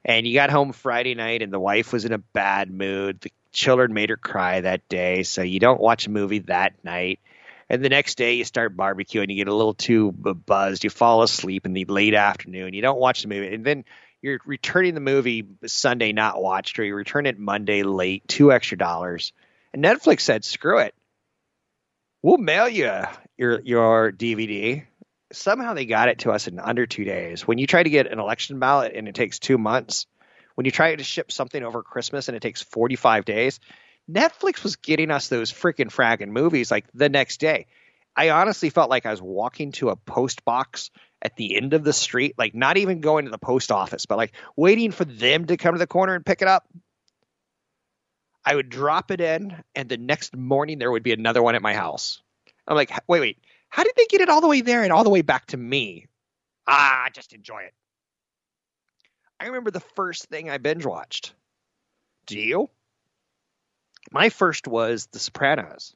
And 0.08 0.26
you 0.26 0.32
got 0.32 0.48
home 0.48 0.72
Friday 0.72 1.14
night, 1.14 1.42
and 1.42 1.52
the 1.52 1.60
wife 1.60 1.92
was 1.92 2.06
in 2.06 2.14
a 2.14 2.18
bad 2.18 2.70
mood. 2.70 3.20
The 3.20 3.30
children 3.52 3.92
made 3.92 4.08
her 4.08 4.16
cry 4.16 4.62
that 4.62 4.88
day, 4.88 5.22
so 5.22 5.42
you 5.42 5.60
don't 5.60 5.82
watch 5.82 6.06
a 6.06 6.10
movie 6.10 6.38
that 6.40 6.82
night. 6.82 7.20
And 7.68 7.84
the 7.84 7.90
next 7.90 8.16
day, 8.16 8.32
you 8.32 8.44
start 8.44 8.74
barbecuing, 8.74 9.28
you 9.28 9.36
get 9.36 9.48
a 9.48 9.54
little 9.54 9.74
too 9.74 10.10
buzzed, 10.10 10.82
you 10.82 10.88
fall 10.88 11.22
asleep 11.22 11.66
in 11.66 11.74
the 11.74 11.84
late 11.84 12.14
afternoon, 12.14 12.72
you 12.72 12.80
don't 12.80 12.98
watch 12.98 13.20
the 13.20 13.28
movie, 13.28 13.54
and 13.54 13.66
then 13.66 13.84
you're 14.22 14.40
returning 14.46 14.94
the 14.94 15.00
movie 15.00 15.46
Sunday 15.66 16.12
not 16.12 16.42
watched, 16.42 16.78
or 16.78 16.84
you 16.84 16.94
return 16.94 17.26
it 17.26 17.38
Monday 17.38 17.82
late, 17.82 18.26
two 18.26 18.50
extra 18.50 18.78
dollars. 18.78 19.34
And 19.74 19.84
Netflix 19.84 20.22
said, 20.22 20.42
"Screw 20.42 20.78
it, 20.78 20.94
we'll 22.22 22.38
mail 22.38 22.66
you 22.66 23.02
your 23.36 23.60
your 23.60 24.10
DVD." 24.10 24.87
Somehow 25.32 25.74
they 25.74 25.84
got 25.84 26.08
it 26.08 26.20
to 26.20 26.30
us 26.30 26.48
in 26.48 26.58
under 26.58 26.86
two 26.86 27.04
days. 27.04 27.46
When 27.46 27.58
you 27.58 27.66
try 27.66 27.82
to 27.82 27.90
get 27.90 28.10
an 28.10 28.18
election 28.18 28.58
ballot 28.58 28.92
and 28.94 29.08
it 29.08 29.14
takes 29.14 29.38
two 29.38 29.58
months, 29.58 30.06
when 30.54 30.64
you 30.64 30.70
try 30.70 30.94
to 30.94 31.04
ship 31.04 31.30
something 31.30 31.62
over 31.62 31.82
Christmas 31.82 32.28
and 32.28 32.36
it 32.36 32.40
takes 32.40 32.62
45 32.62 33.24
days, 33.24 33.60
Netflix 34.10 34.62
was 34.62 34.76
getting 34.76 35.10
us 35.10 35.28
those 35.28 35.52
freaking 35.52 35.92
fragging 35.92 36.28
movies 36.28 36.70
like 36.70 36.86
the 36.94 37.08
next 37.08 37.40
day. 37.40 37.66
I 38.16 38.30
honestly 38.30 38.70
felt 38.70 38.90
like 38.90 39.06
I 39.06 39.10
was 39.10 39.22
walking 39.22 39.72
to 39.72 39.90
a 39.90 39.96
post 39.96 40.44
box 40.44 40.90
at 41.22 41.36
the 41.36 41.56
end 41.56 41.74
of 41.74 41.84
the 41.84 41.92
street, 41.92 42.34
like 42.38 42.54
not 42.54 42.76
even 42.76 43.00
going 43.00 43.26
to 43.26 43.30
the 43.30 43.38
post 43.38 43.70
office, 43.70 44.06
but 44.06 44.16
like 44.18 44.32
waiting 44.56 44.90
for 44.90 45.04
them 45.04 45.44
to 45.46 45.56
come 45.56 45.74
to 45.74 45.78
the 45.78 45.86
corner 45.86 46.14
and 46.14 46.26
pick 46.26 46.42
it 46.42 46.48
up. 46.48 46.66
I 48.44 48.54
would 48.54 48.70
drop 48.70 49.10
it 49.10 49.20
in, 49.20 49.54
and 49.74 49.88
the 49.88 49.98
next 49.98 50.34
morning 50.34 50.78
there 50.78 50.90
would 50.90 51.02
be 51.02 51.12
another 51.12 51.42
one 51.42 51.54
at 51.54 51.62
my 51.62 51.74
house. 51.74 52.22
I'm 52.66 52.76
like, 52.76 52.90
wait, 53.06 53.20
wait, 53.20 53.38
how 53.68 53.84
did 53.84 53.94
they 53.96 54.06
get 54.06 54.20
it 54.20 54.28
all 54.28 54.40
the 54.40 54.48
way 54.48 54.60
there 54.60 54.82
and 54.82 54.92
all 54.92 55.04
the 55.04 55.10
way 55.10 55.22
back 55.22 55.46
to 55.46 55.56
me? 55.56 56.06
Ah, 56.66 57.08
just 57.12 57.32
enjoy 57.32 57.62
it. 57.62 57.74
I 59.40 59.46
remember 59.46 59.70
the 59.70 59.80
first 59.80 60.26
thing 60.26 60.50
I 60.50 60.58
binge 60.58 60.84
watched. 60.84 61.32
Do 62.26 62.38
you? 62.38 62.70
My 64.10 64.30
first 64.30 64.66
was 64.66 65.06
The 65.06 65.18
Sopranos. 65.18 65.94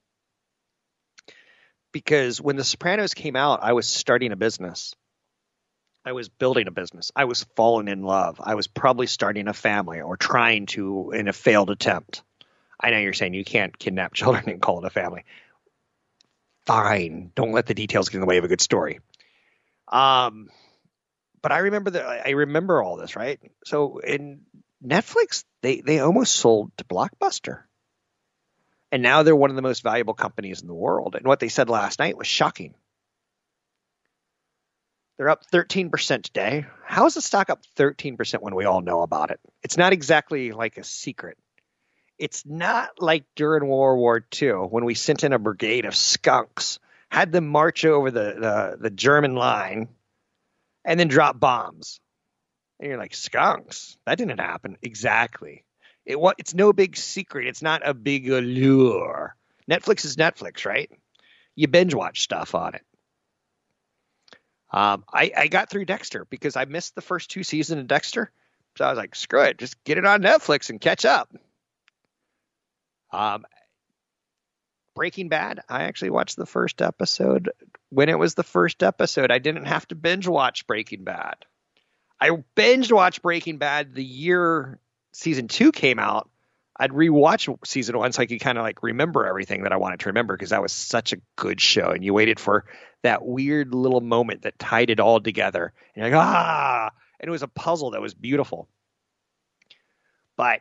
Because 1.93 2.41
when 2.41 2.57
The 2.57 2.65
Sopranos 2.65 3.15
came 3.15 3.37
out, 3.37 3.61
I 3.63 3.73
was 3.73 3.87
starting 3.87 4.33
a 4.33 4.37
business. 4.37 4.95
I 6.05 6.13
was 6.13 6.29
building 6.29 6.67
a 6.67 6.73
business. 6.73 7.13
I 7.15 7.27
was 7.27 7.45
falling 7.55 7.89
in 7.89 8.03
love. 8.03 8.41
I 8.43 8.55
was 8.55 8.67
probably 8.67 9.07
starting 9.07 9.47
a 9.47 9.53
family 9.53 10.01
or 10.01 10.17
trying 10.17 10.67
to 10.67 11.13
in 11.13 11.29
a 11.29 11.33
failed 11.33 11.71
attempt. 11.71 12.23
I 12.81 12.91
know 12.91 12.99
you're 12.99 13.13
saying 13.13 13.35
you 13.35 13.45
can't 13.45 13.79
kidnap 13.79 14.15
children 14.15 14.49
and 14.49 14.61
call 14.61 14.79
it 14.81 14.87
a 14.87 14.91
family. 14.91 15.25
Fine. 16.67 17.33
Don't 17.35 17.53
let 17.53 17.67
the 17.67 17.75
details 17.75 18.09
get 18.09 18.17
in 18.17 18.21
the 18.21 18.27
way 18.27 18.39
of 18.39 18.45
a 18.45 18.49
good 18.49 18.61
story. 18.61 19.01
Um, 19.89 20.49
but 21.43 21.53
I 21.53 21.59
remember 21.59 21.91
that 21.91 22.27
I 22.27 22.31
remember 22.31 22.83
all 22.83 22.97
this, 22.97 23.17
right? 23.17 23.41
So 23.65 23.99
in 23.99 24.43
Netflix, 24.85 25.45
they 25.63 25.81
they 25.81 25.99
almost 25.99 26.35
sold 26.35 26.71
to 26.79 26.85
Blockbuster. 26.85 27.63
And 28.93 29.03
now 29.03 29.23
they're 29.23 29.35
one 29.35 29.51
of 29.51 29.57
the 29.57 29.63
most 29.63 29.83
valuable 29.83 30.15
companies 30.15 30.61
in 30.61 30.69
the 30.69 30.75
world. 30.75 31.15
And 31.17 31.27
what 31.27 31.41
they 31.41 31.49
said 31.49 31.71
last 31.71 31.99
night 31.99 32.17
was 32.17 32.27
shocking. 32.27 32.75
They're 35.17 35.31
up 35.31 35.45
13% 35.51 36.23
today. 36.23 36.67
How 36.85 37.07
is 37.07 37.15
the 37.15 37.23
stock 37.23 37.49
up 37.49 37.63
13% 37.77 38.43
when 38.43 38.55
we 38.55 38.67
all 38.67 38.83
know 38.83 39.01
about 39.03 39.31
it? 39.31 39.41
It's 39.63 39.79
not 39.79 39.95
exactly 39.95 40.53
like 40.53 40.77
a 40.77 40.85
secret 40.85 41.39
it's 42.19 42.45
not 42.47 42.91
like 43.01 43.25
during 43.35 43.69
World 43.69 43.99
War 43.99 44.25
II 44.41 44.53
when 44.71 44.85
we 44.85 44.95
sent 44.95 45.25
in 45.25 45.33
a 45.33 45.39
brigade 45.39 45.85
of 45.85 45.97
skunks, 45.97 46.79
had 47.11 47.33
them 47.33 47.49
march 47.49 47.85
over 47.85 48.11
the, 48.11 48.35
the, 48.39 48.77
the 48.81 48.91
German 48.91 49.35
line, 49.35 49.89
and 50.85 50.99
then 50.99 51.09
drop 51.09 51.39
bombs. 51.39 52.01
And 52.81 52.89
you're 52.89 52.99
like, 52.99 53.15
skunks? 53.15 53.97
That 54.07 54.19
didn't 54.19 54.41
happen. 54.41 54.77
Exactly. 54.83 55.65
It 56.05 56.19
it's 56.39 56.55
no 56.55 56.73
big 56.73 56.97
secret. 56.97 57.47
It's 57.47 57.63
not 57.63 57.87
a 57.87 57.95
big 57.95 58.29
allure. 58.29 59.37
Netflix 59.71 60.05
is 60.05 60.17
Netflix, 60.17 60.67
right? 60.67 60.91
You 61.55 61.69
binge 61.69 61.95
watch 61.95 62.23
stuff 62.23 62.55
on 62.55 62.75
it. 62.75 62.83
Um, 64.73 65.05
I, 65.13 65.31
I 65.37 65.49
got 65.49 65.71
through 65.71 65.85
Dexter 65.85 66.25
because 66.25 66.57
I 66.57 66.65
missed 66.65 66.95
the 66.95 67.03
first 67.03 67.31
two 67.31 67.45
seasons 67.45 67.81
of 67.81 67.87
Dexter. 67.87 68.33
So 68.77 68.87
I 68.87 68.89
was 68.89 68.97
like, 68.97 69.15
screw 69.15 69.43
it, 69.43 69.59
just 69.59 69.83
get 69.85 69.99
it 69.99 70.07
on 70.07 70.23
Netflix 70.23 70.71
and 70.71 70.81
catch 70.81 71.05
up. 71.05 71.31
Um, 73.13 73.45
Breaking 74.95 75.29
Bad, 75.29 75.61
I 75.69 75.85
actually 75.85 76.11
watched 76.11 76.37
the 76.37 76.47
first 76.47 76.83
episode 76.83 77.51
when 77.91 78.09
it 78.09 78.19
was 78.19 78.35
the 78.35 78.43
first 78.43 78.83
episode. 78.83 79.31
I 79.31 79.39
didn't 79.39 79.65
have 79.65 79.87
to 79.89 79.95
binge 79.95 80.27
watch 80.27 80.67
Breaking 80.67 81.05
Bad. 81.05 81.37
I 82.21 82.31
binge 82.55 82.93
watched 82.93 83.23
Breaking 83.23 83.59
Bad 83.59 83.95
the 83.95 84.05
year 84.05 84.79
season 85.13 85.49
two 85.49 85.73
came 85.73 85.99
out. 85.99 86.29
I'd 86.77 86.91
rewatch 86.91 87.55
season 87.67 87.99
one 87.99 88.13
so 88.13 88.23
I 88.23 88.27
could 88.27 88.41
kind 88.41 88.59
of 88.59 88.65
like 88.65 88.83
remember 88.83 89.27
everything 89.27 89.63
that 89.63 89.73
I 89.73 89.77
wanted 89.77 90.01
to 90.01 90.09
remember 90.09 90.35
because 90.35 90.51
that 90.51 90.63
was 90.63 90.73
such 90.73 91.13
a 91.13 91.21
good 91.37 91.61
show. 91.61 91.91
And 91.91 92.05
you 92.05 92.15
waited 92.15 92.41
for 92.41 92.65
that 93.03 93.25
weird 93.25 93.75
little 93.75 94.01
moment 94.01 94.43
that 94.43 94.59
tied 94.59 94.91
it 94.91 95.01
all 95.01 95.21
together. 95.21 95.73
And 95.95 96.03
you're 96.03 96.15
like, 96.15 96.27
ah, 96.27 96.91
and 97.21 97.29
it 97.29 97.31
was 97.31 97.43
a 97.43 97.49
puzzle 97.49 97.91
that 97.91 98.01
was 98.01 98.15
beautiful. 98.15 98.69
But 100.37 100.61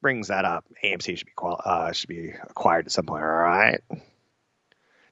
brings 0.00 0.28
that 0.28 0.44
up. 0.44 0.64
AMC 0.84 1.18
should 1.18 1.26
be 1.26 1.32
uh, 1.38 1.92
should 1.92 2.08
be 2.08 2.32
acquired 2.42 2.86
at 2.86 2.92
some 2.92 3.06
point. 3.06 3.22
All 3.22 3.28
right. 3.28 3.80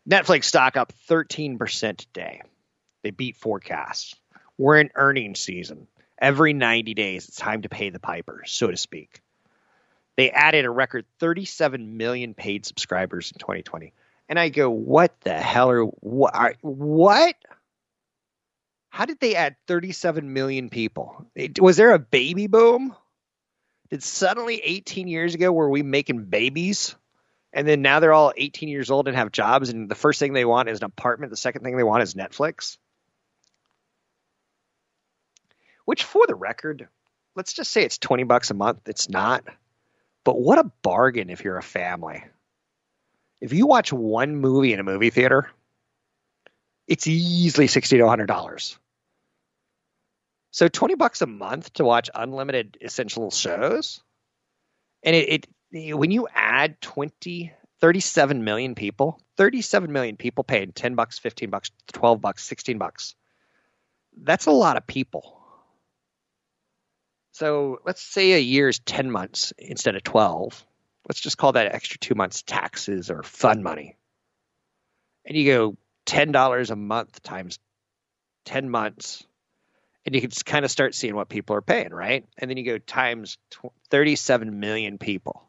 Netflix 0.08 0.44
stock 0.44 0.76
up 0.76 0.92
13% 1.08 1.96
today. 1.96 2.42
They 3.02 3.10
beat 3.10 3.36
forecasts. 3.36 4.14
We're 4.58 4.78
in 4.78 4.90
earnings 4.94 5.40
season. 5.40 5.88
Every 6.18 6.52
90 6.52 6.94
days, 6.94 7.28
it's 7.28 7.36
time 7.36 7.62
to 7.62 7.68
pay 7.68 7.90
the 7.90 7.98
piper, 7.98 8.42
so 8.46 8.70
to 8.70 8.76
speak. 8.76 9.20
They 10.16 10.30
added 10.30 10.64
a 10.64 10.70
record 10.70 11.06
37 11.18 11.96
million 11.96 12.34
paid 12.34 12.64
subscribers 12.66 13.32
in 13.32 13.38
2020. 13.38 13.92
And 14.28 14.38
I 14.38 14.48
go, 14.48 14.70
what 14.70 15.20
the 15.22 15.34
hell 15.34 15.70
are 15.70 15.84
what? 15.84 16.56
what? 16.60 17.34
How 18.90 19.06
did 19.06 19.18
they 19.18 19.34
add 19.34 19.56
37 19.66 20.32
million 20.32 20.70
people? 20.70 21.26
Was 21.58 21.76
there 21.76 21.92
a 21.92 21.98
baby 21.98 22.46
boom? 22.46 22.94
Did 23.90 24.02
suddenly 24.02 24.60
18 24.62 25.08
years 25.08 25.34
ago 25.34 25.52
were 25.52 25.68
we 25.68 25.82
making 25.82 26.24
babies? 26.24 26.94
And 27.52 27.68
then 27.68 27.82
now 27.82 28.00
they're 28.00 28.12
all 28.12 28.32
18 28.36 28.68
years 28.68 28.90
old 28.90 29.06
and 29.06 29.16
have 29.16 29.30
jobs, 29.30 29.68
and 29.68 29.88
the 29.88 29.94
first 29.94 30.18
thing 30.18 30.32
they 30.32 30.44
want 30.44 30.68
is 30.68 30.80
an 30.80 30.84
apartment. 30.84 31.30
The 31.30 31.36
second 31.36 31.62
thing 31.62 31.76
they 31.76 31.84
want 31.84 32.02
is 32.02 32.14
Netflix. 32.14 32.78
Which, 35.84 36.02
for 36.02 36.26
the 36.26 36.34
record, 36.34 36.88
let's 37.36 37.52
just 37.52 37.70
say 37.70 37.84
it's 37.84 37.98
20 37.98 38.24
bucks 38.24 38.50
a 38.50 38.54
month. 38.54 38.80
It's 38.86 39.08
not. 39.08 39.44
But 40.24 40.40
what 40.40 40.58
a 40.58 40.70
bargain 40.82 41.30
if 41.30 41.44
you're 41.44 41.58
a 41.58 41.62
family. 41.62 42.24
If 43.40 43.52
you 43.52 43.66
watch 43.66 43.92
one 43.92 44.36
movie 44.36 44.72
in 44.72 44.80
a 44.80 44.84
movie 44.84 45.10
theater, 45.10 45.48
it's 46.88 47.06
easily 47.06 47.66
sixty 47.66 47.98
to 47.98 48.08
hundred 48.08 48.26
dollars. 48.26 48.78
So 50.54 50.68
twenty 50.68 50.94
bucks 50.94 51.20
a 51.20 51.26
month 51.26 51.72
to 51.72 51.84
watch 51.84 52.10
unlimited 52.14 52.78
essential 52.80 53.32
shows, 53.32 54.00
and 55.02 55.16
it, 55.16 55.48
it 55.72 55.96
when 55.96 56.12
you 56.12 56.28
add 56.32 56.80
20, 56.80 57.52
37 57.80 58.44
million 58.44 58.76
people, 58.76 59.20
thirty 59.36 59.62
seven 59.62 59.90
million 59.90 60.16
people 60.16 60.44
paying 60.44 60.70
ten 60.70 60.94
bucks, 60.94 61.18
fifteen 61.18 61.50
bucks, 61.50 61.72
twelve 61.92 62.20
bucks, 62.20 62.44
sixteen 62.44 62.78
bucks. 62.78 63.16
That's 64.16 64.46
a 64.46 64.52
lot 64.52 64.76
of 64.76 64.86
people. 64.86 65.40
So 67.32 67.80
let's 67.84 68.00
say 68.00 68.34
a 68.34 68.38
year 68.38 68.68
is 68.68 68.78
ten 68.78 69.10
months 69.10 69.52
instead 69.58 69.96
of 69.96 70.04
twelve. 70.04 70.64
Let's 71.08 71.20
just 71.20 71.36
call 71.36 71.50
that 71.50 71.74
extra 71.74 71.98
two 71.98 72.14
months 72.14 72.42
taxes 72.42 73.10
or 73.10 73.24
fun 73.24 73.64
money. 73.64 73.96
And 75.26 75.36
you 75.36 75.52
go 75.52 75.76
ten 76.06 76.30
dollars 76.30 76.70
a 76.70 76.76
month 76.76 77.24
times 77.24 77.58
ten 78.44 78.70
months, 78.70 79.26
and 80.06 80.14
you 80.14 80.20
can 80.20 80.30
just 80.30 80.46
kind 80.46 80.64
of 80.64 80.70
start 80.70 80.94
seeing 80.94 81.16
what 81.16 81.28
people 81.28 81.56
are 81.56 81.62
paying, 81.62 81.90
right? 81.90 82.26
And 82.38 82.50
then 82.50 82.56
you 82.56 82.64
go 82.64 82.78
times 82.78 83.38
thirty-seven 83.90 84.60
million 84.60 84.98
people. 84.98 85.48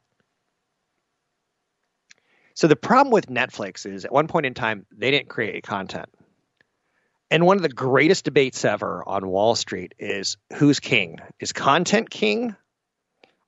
So 2.54 2.68
the 2.68 2.76
problem 2.76 3.12
with 3.12 3.28
Netflix 3.28 3.86
is 3.86 4.06
at 4.06 4.13
one 4.13 4.28
point 4.28 4.46
in 4.46 4.54
time 4.54 4.86
they 4.91 5.12
didn't 5.12 5.30
create 5.30 5.63
content. 5.63 6.08
And 7.30 7.46
one 7.46 7.58
of 7.58 7.63
the 7.63 7.70
greatest 7.70 8.24
debates 8.24 8.63
ever 8.63 9.04
on 9.06 9.28
Wall 9.28 9.56
Street 9.56 9.94
is 10.00 10.38
who's 10.54 10.80
king? 10.80 11.18
Is 11.39 11.52
content 11.52 12.10
king 12.10 12.56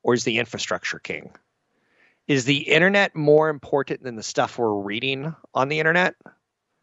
or 0.04 0.14
is 0.14 0.24
the 0.24 0.40
infrastructure 0.40 1.00
king? 1.00 1.32
Is 2.28 2.44
the 2.44 2.58
internet 2.58 3.16
more 3.16 3.48
important 3.48 4.04
than 4.04 4.18
the 4.18 4.24
stuff 4.24 4.58
we're 4.58 4.74
reading 4.74 5.34
on 5.54 5.70
the 5.70 5.80
internet 5.80 6.16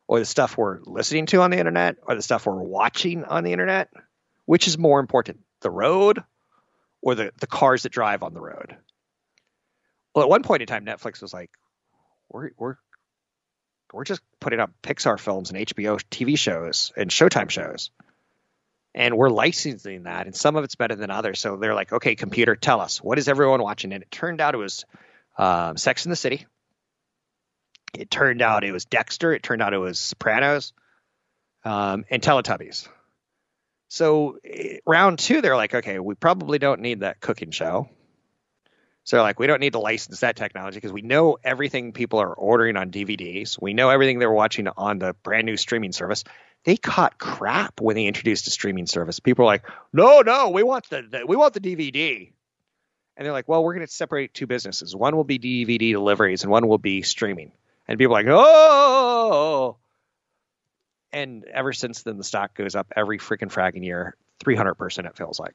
or 0.08 0.18
the 0.18 0.24
stuff 0.24 0.56
we're 0.56 0.80
listening 0.87 1.26
to 1.26 1.42
on 1.42 1.50
the 1.50 1.58
internet 1.58 1.96
or 2.06 2.14
the 2.14 2.22
stuff 2.22 2.46
we're 2.46 2.54
watching 2.54 3.24
on 3.24 3.44
the 3.44 3.52
internet? 3.52 3.90
Which 4.46 4.66
is 4.66 4.76
more 4.76 5.00
important, 5.00 5.40
the 5.61 5.70
road 5.70 6.22
or 7.00 7.14
the, 7.14 7.33
the 7.40 7.46
cars 7.46 7.85
that 7.85 7.92
drive 7.92 8.22
on 8.22 8.35
the 8.35 8.40
road? 8.40 8.76
Well, 10.14 10.24
at 10.24 10.28
one 10.28 10.42
point 10.42 10.62
in 10.62 10.66
time, 10.66 10.85
Netflix 10.85 11.20
was 11.22 11.33
like, 11.33 11.50
we're, 12.30 12.50
we're, 12.57 12.76
we're 13.92 14.04
just 14.04 14.22
putting 14.40 14.61
up 14.61 14.70
Pixar 14.83 15.18
films 15.18 15.50
and 15.50 15.66
HBO 15.66 16.02
TV 16.11 16.38
shows 16.38 16.92
and 16.96 17.11
Showtime 17.11 17.50
shows. 17.50 17.90
And 18.94 19.16
we're 19.16 19.30
licensing 19.30 20.04
that, 20.04 20.26
and 20.26 20.37
some 20.37 20.54
of 20.54 20.62
it's 20.62 20.76
better 20.76 20.94
than 20.94 21.11
others. 21.11 21.40
So 21.40 21.57
they're 21.57 21.74
like, 21.74 21.92
okay, 21.92 22.14
computer, 22.14 22.54
tell 22.54 22.80
us, 22.80 23.02
what 23.02 23.18
is 23.18 23.28
everyone 23.28 23.61
watching? 23.61 23.92
And 23.92 24.04
it 24.04 24.11
turned 24.11 24.40
out 24.40 24.54
it 24.54 24.59
was 24.59 24.85
um, 25.37 25.76
Sex 25.76 26.07
in 26.07 26.11
the 26.11 26.16
City. 26.16 26.46
It 27.98 28.11
turned 28.11 28.40
out 28.40 28.62
it 28.62 28.72
was 28.72 28.85
Dexter. 28.85 29.33
It 29.33 29.42
turned 29.42 29.62
out 29.62 29.74
it 29.74 29.78
was 29.78 29.98
Sopranos 29.98 30.72
um, 31.64 32.04
and 32.11 32.22
Teletubbies. 32.22 32.88
So 33.88 34.38
eh, 34.44 34.78
round 34.86 35.18
two, 35.18 35.40
they're 35.40 35.56
like, 35.56 35.74
okay, 35.74 35.98
we 35.98 36.14
probably 36.14 36.58
don't 36.58 36.80
need 36.80 37.00
that 37.00 37.20
cooking 37.20 37.50
show. 37.50 37.88
So 39.04 39.16
they're 39.16 39.22
like, 39.22 39.38
we 39.38 39.46
don't 39.46 39.60
need 39.60 39.74
to 39.74 39.78
license 39.78 40.20
that 40.20 40.34
technology 40.34 40.76
because 40.76 40.92
we 40.92 41.02
know 41.02 41.36
everything 41.44 41.92
people 41.92 42.20
are 42.20 42.32
ordering 42.32 42.76
on 42.76 42.90
DVDs. 42.90 43.60
We 43.60 43.74
know 43.74 43.90
everything 43.90 44.18
they're 44.18 44.32
watching 44.32 44.66
on 44.66 44.98
the 44.98 45.12
brand 45.22 45.44
new 45.44 45.58
streaming 45.58 45.92
service. 45.92 46.24
They 46.64 46.78
caught 46.78 47.18
crap 47.18 47.82
when 47.82 47.96
they 47.96 48.06
introduced 48.06 48.46
a 48.46 48.50
streaming 48.50 48.86
service. 48.86 49.20
People 49.20 49.44
are 49.44 49.46
like, 49.46 49.64
no, 49.92 50.22
no, 50.22 50.48
we 50.48 50.62
want 50.62 50.88
the, 50.88 51.02
the 51.02 51.26
we 51.26 51.36
want 51.36 51.52
the 51.52 51.60
DVD. 51.60 52.32
And 53.16 53.26
they're 53.26 53.32
like, 53.32 53.46
well, 53.46 53.62
we're 53.62 53.74
going 53.74 53.86
to 53.86 53.92
separate 53.92 54.32
two 54.32 54.46
businesses. 54.46 54.96
One 54.96 55.14
will 55.14 55.24
be 55.24 55.38
DVD 55.38 55.92
deliveries 55.92 56.42
and 56.42 56.50
one 56.50 56.66
will 56.66 56.78
be 56.78 57.02
streaming. 57.02 57.52
And 57.86 57.98
people 57.98 58.16
are 58.16 58.22
like, 58.22 58.26
oh. 58.30 59.76
And 61.14 61.44
ever 61.44 61.72
since 61.72 62.03
then, 62.03 62.18
the 62.18 62.24
stock 62.24 62.55
goes 62.55 62.74
up 62.74 62.92
every 62.96 63.18
freaking 63.18 63.50
fragging 63.50 63.85
year, 63.85 64.16
300%, 64.44 65.07
it 65.07 65.16
feels 65.16 65.38
like. 65.38 65.55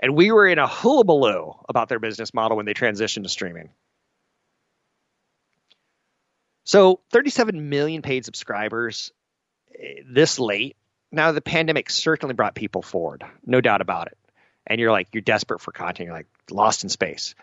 And 0.00 0.16
we 0.16 0.32
were 0.32 0.46
in 0.46 0.58
a 0.58 0.66
hullabaloo 0.66 1.52
about 1.68 1.88
their 1.88 1.98
business 1.98 2.32
model 2.32 2.56
when 2.56 2.66
they 2.66 2.74
transitioned 2.74 3.24
to 3.24 3.28
streaming. 3.28 3.70
So 6.64 7.00
37 7.10 7.68
million 7.68 8.02
paid 8.02 8.24
subscribers 8.24 9.12
eh, 9.78 10.02
this 10.08 10.38
late. 10.38 10.76
Now, 11.12 11.32
the 11.32 11.40
pandemic 11.40 11.90
certainly 11.90 12.34
brought 12.34 12.54
people 12.54 12.82
forward, 12.82 13.24
no 13.44 13.60
doubt 13.60 13.80
about 13.80 14.08
it 14.08 14.18
and 14.68 14.78
you're 14.78 14.92
like 14.92 15.08
you're 15.12 15.22
desperate 15.22 15.60
for 15.60 15.72
content. 15.72 16.06
You're 16.06 16.16
like 16.16 16.28
lost 16.50 16.84
in 16.84 16.90
space. 16.90 17.34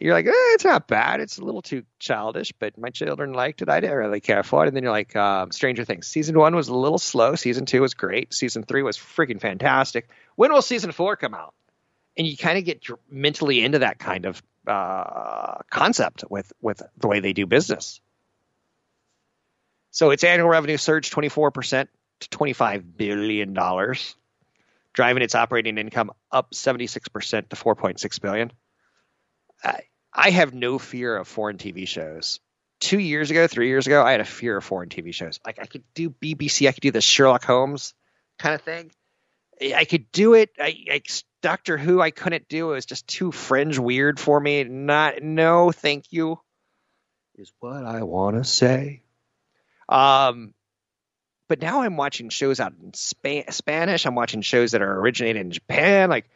You're 0.00 0.14
like, 0.14 0.26
eh, 0.26 0.30
it's 0.54 0.64
not 0.64 0.86
bad. 0.86 1.20
It's 1.20 1.38
a 1.38 1.44
little 1.44 1.62
too 1.62 1.84
childish, 1.98 2.52
but 2.52 2.78
my 2.78 2.90
children 2.90 3.32
liked 3.32 3.60
it. 3.60 3.68
I 3.68 3.80
didn't 3.80 3.96
really 3.96 4.20
care 4.20 4.42
for 4.42 4.64
it. 4.64 4.68
And 4.68 4.76
then 4.76 4.84
you're 4.84 4.92
like, 4.92 5.16
um, 5.16 5.50
Stranger 5.50 5.84
Things. 5.84 6.06
Season 6.06 6.38
one 6.38 6.54
was 6.54 6.68
a 6.68 6.74
little 6.74 6.98
slow. 6.98 7.34
Season 7.34 7.66
two 7.66 7.80
was 7.80 7.94
great. 7.94 8.32
Season 8.32 8.62
three 8.62 8.82
was 8.82 8.96
freaking 8.96 9.40
fantastic. 9.40 10.08
When 10.36 10.52
will 10.52 10.62
season 10.62 10.92
four 10.92 11.16
come 11.16 11.34
out? 11.34 11.54
And 12.16 12.26
you 12.26 12.36
kind 12.36 12.58
of 12.58 12.64
get 12.64 12.86
mentally 13.10 13.64
into 13.64 13.80
that 13.80 13.98
kind 13.98 14.26
of 14.26 14.42
uh, 14.66 15.58
concept 15.70 16.24
with 16.30 16.52
with 16.60 16.82
the 16.98 17.08
way 17.08 17.20
they 17.20 17.32
do 17.32 17.46
business. 17.46 18.00
So 19.90 20.10
its 20.10 20.22
annual 20.22 20.48
revenue 20.48 20.76
surged 20.76 21.12
24% 21.12 21.88
to 22.20 22.28
$25 22.28 22.84
billion 22.96 23.54
driving 24.92 25.22
its 25.22 25.34
operating 25.34 25.78
income 25.78 26.12
up 26.30 26.52
76% 26.52 27.48
to 27.48 27.56
4.6 27.56 28.20
billion. 28.20 28.52
I, 29.64 30.30
have 30.30 30.54
no 30.54 30.78
fear 30.78 31.16
of 31.16 31.28
foreign 31.28 31.56
TV 31.56 31.86
shows. 31.86 32.40
Two 32.80 32.98
years 32.98 33.30
ago, 33.30 33.46
three 33.46 33.68
years 33.68 33.86
ago, 33.86 34.02
I 34.02 34.12
had 34.12 34.20
a 34.20 34.24
fear 34.24 34.56
of 34.56 34.64
foreign 34.64 34.88
TV 34.88 35.12
shows. 35.12 35.38
Like 35.44 35.58
I 35.58 35.66
could 35.66 35.84
do 35.94 36.10
BBC, 36.10 36.68
I 36.68 36.72
could 36.72 36.82
do 36.82 36.90
the 36.90 37.00
Sherlock 37.00 37.44
Holmes 37.44 37.94
kind 38.38 38.54
of 38.54 38.62
thing. 38.62 38.90
I 39.74 39.84
could 39.84 40.10
do 40.12 40.34
it. 40.34 40.50
I, 40.58 40.76
I 40.90 41.02
Doctor 41.42 41.76
Who, 41.76 42.00
I 42.00 42.10
couldn't 42.10 42.48
do. 42.48 42.70
It 42.70 42.74
was 42.74 42.86
just 42.86 43.06
too 43.06 43.32
fringe 43.32 43.78
weird 43.78 44.18
for 44.18 44.38
me. 44.40 44.64
Not 44.64 45.22
no, 45.22 45.72
thank 45.72 46.06
you. 46.10 46.40
Is 47.36 47.52
what 47.60 47.84
I 47.84 48.02
want 48.02 48.36
to 48.36 48.44
say. 48.44 49.02
Um, 49.88 50.54
but 51.48 51.60
now 51.60 51.82
I'm 51.82 51.96
watching 51.96 52.28
shows 52.28 52.60
out 52.60 52.74
in 52.80 52.94
Sp- 52.94 53.50
Spanish. 53.50 54.06
I'm 54.06 54.14
watching 54.14 54.42
shows 54.42 54.72
that 54.72 54.82
are 54.82 55.00
originated 55.00 55.40
in 55.42 55.50
Japan. 55.50 56.10
Like, 56.10 56.28